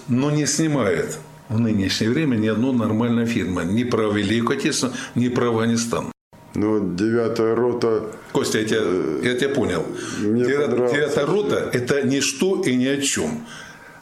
но 0.07 0.31
не 0.31 0.45
снимает 0.45 1.17
в 1.47 1.59
нынешнее 1.59 2.09
время 2.09 2.35
ни 2.35 2.47
одно 2.47 2.71
нормальное 2.71 3.25
фильма 3.25 3.63
ни 3.63 3.83
про 3.83 4.09
Великую 4.11 4.57
Отечественную, 4.57 4.97
ни 5.15 5.29
про 5.29 5.47
Афганистан. 5.47 6.11
Ну, 6.55 6.95
девятая 6.95 7.55
рота... 7.55 8.11
Костя, 8.31 8.59
я 8.59 8.65
тебя, 8.65 9.29
я 9.29 9.37
тебя 9.37 9.49
понял. 9.49 9.85
Девятая 10.19 11.25
рота– 11.25 11.69
это 11.73 12.01
ничто 12.01 12.61
и 12.63 12.75
ни 12.75 12.85
о 12.85 12.99
чем. 13.01 13.45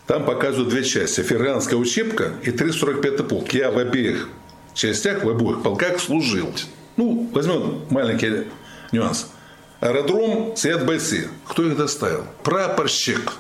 Там 0.07 0.25
показывают 0.25 0.69
две 0.69 0.83
части. 0.83 1.21
Ферганская 1.21 1.77
учебка 1.77 2.33
и 2.41 2.51
345 2.51 3.27
полк. 3.27 3.53
Я 3.53 3.71
в 3.71 3.77
обеих 3.77 4.29
частях, 4.73 5.23
в 5.23 5.29
обоих 5.29 5.61
полках 5.61 5.99
служил. 5.99 6.49
Ну, 6.95 7.29
возьмем 7.33 7.81
маленький 7.89 8.45
нюанс. 8.91 9.27
Аэродром 9.81 10.55
Свят 10.55 10.85
Бойцы. 10.85 11.27
Кто 11.45 11.63
их 11.63 11.77
доставил? 11.77 12.23
Прапорщик 12.43 13.33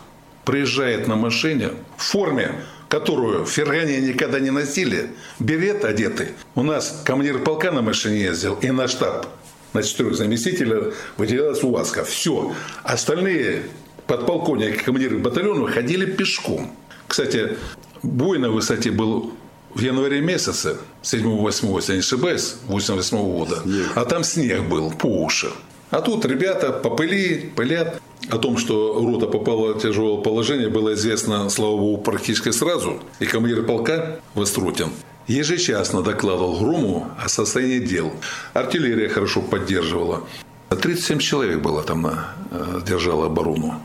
приезжает 0.45 1.07
на 1.07 1.15
машине 1.15 1.71
в 1.95 2.03
форме, 2.03 2.51
которую 2.89 3.45
в 3.45 3.49
Фергане 3.49 3.99
никогда 4.01 4.39
не 4.39 4.51
носили, 4.51 5.09
берет 5.39 5.83
одетый. 5.83 6.29
У 6.53 6.63
нас 6.63 7.01
командир 7.05 7.39
полка 7.39 7.71
на 7.71 7.81
машине 7.81 8.21
ездил 8.21 8.55
и 8.61 8.71
на 8.71 8.87
штаб 8.87 9.27
на 9.73 9.83
четырех 9.83 10.15
заместителя 10.15 10.93
выделялась 11.17 11.63
УАЗка. 11.63 12.03
Все. 12.03 12.55
Остальные 12.83 13.63
подполковник 14.07 14.81
и 14.81 14.83
командиры 14.83 15.17
батальона 15.17 15.71
ходили 15.71 16.05
пешком. 16.05 16.71
Кстати, 17.07 17.57
бой 18.03 18.39
на 18.39 18.49
высоте 18.49 18.91
был 18.91 19.33
в 19.73 19.79
январе 19.79 20.21
месяце, 20.21 20.77
7-8, 21.03 21.75
если 21.75 21.93
не 21.93 21.99
ошибаюсь, 21.99 22.55
88 22.67 23.17
года. 23.17 23.63
А 23.95 24.05
там 24.05 24.23
снег 24.23 24.63
был 24.63 24.91
по 24.91 25.23
уши. 25.23 25.51
А 25.89 26.01
тут 26.01 26.25
ребята 26.25 26.73
попыли, 26.73 27.51
пылят. 27.55 28.01
О 28.29 28.39
том, 28.39 28.57
что 28.57 28.99
рота 28.99 29.27
попала 29.27 29.73
в 29.73 29.79
тяжелое 29.79 30.21
положение, 30.21 30.69
было 30.69 30.95
известно, 30.95 31.49
слава 31.49 31.77
богу, 31.77 32.01
практически 32.01 32.51
сразу. 32.51 32.99
И 33.19 33.25
командир 33.25 33.63
полка 33.63 34.19
Вострутин 34.33 34.89
ежечасно 35.27 36.01
докладывал 36.01 36.59
Грому 36.59 37.11
о 37.23 37.29
состоянии 37.29 37.79
дел. 37.79 38.11
Артиллерия 38.53 39.07
хорошо 39.07 39.41
поддерживала. 39.41 40.23
37 40.69 41.19
человек 41.19 41.59
было 41.59 41.83
там, 41.83 42.05
э, 42.05 42.81
держала 42.85 43.27
оборону. 43.27 43.81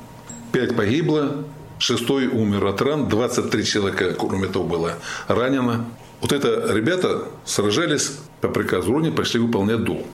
5 0.52 0.76
погибло, 0.76 1.44
шестой 1.78 2.26
умер 2.26 2.66
от 2.66 2.82
ран, 2.82 3.08
23 3.08 3.64
человека, 3.64 4.14
кроме 4.14 4.46
того, 4.46 4.64
было 4.64 4.94
ранено. 5.28 5.86
Вот 6.20 6.32
это 6.32 6.72
ребята 6.72 7.24
сражались 7.44 8.18
по 8.40 8.48
приказу 8.48 8.92
Рони, 8.92 9.10
пошли 9.10 9.40
выполнять 9.40 9.82
долг. 9.82 10.06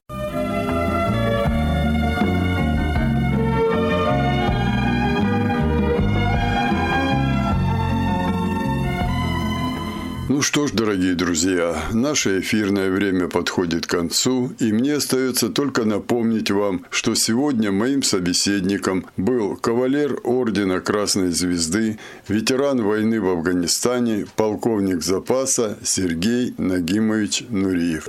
Что 10.48 10.66
ж, 10.66 10.70
дорогие 10.72 11.14
друзья, 11.14 11.76
наше 11.92 12.40
эфирное 12.40 12.90
время 12.90 13.28
подходит 13.28 13.86
к 13.86 13.90
концу, 13.90 14.50
и 14.58 14.72
мне 14.72 14.94
остается 14.94 15.50
только 15.50 15.84
напомнить 15.84 16.50
вам, 16.50 16.86
что 16.88 17.14
сегодня 17.14 17.70
моим 17.70 18.02
собеседником 18.02 19.04
был 19.18 19.56
кавалер 19.56 20.18
Ордена 20.24 20.80
Красной 20.80 21.32
Звезды, 21.32 21.98
ветеран 22.28 22.82
войны 22.82 23.20
в 23.20 23.28
Афганистане, 23.28 24.24
полковник 24.36 25.02
запаса 25.02 25.76
Сергей 25.84 26.54
Нагимович 26.56 27.44
Нуриев. 27.50 28.08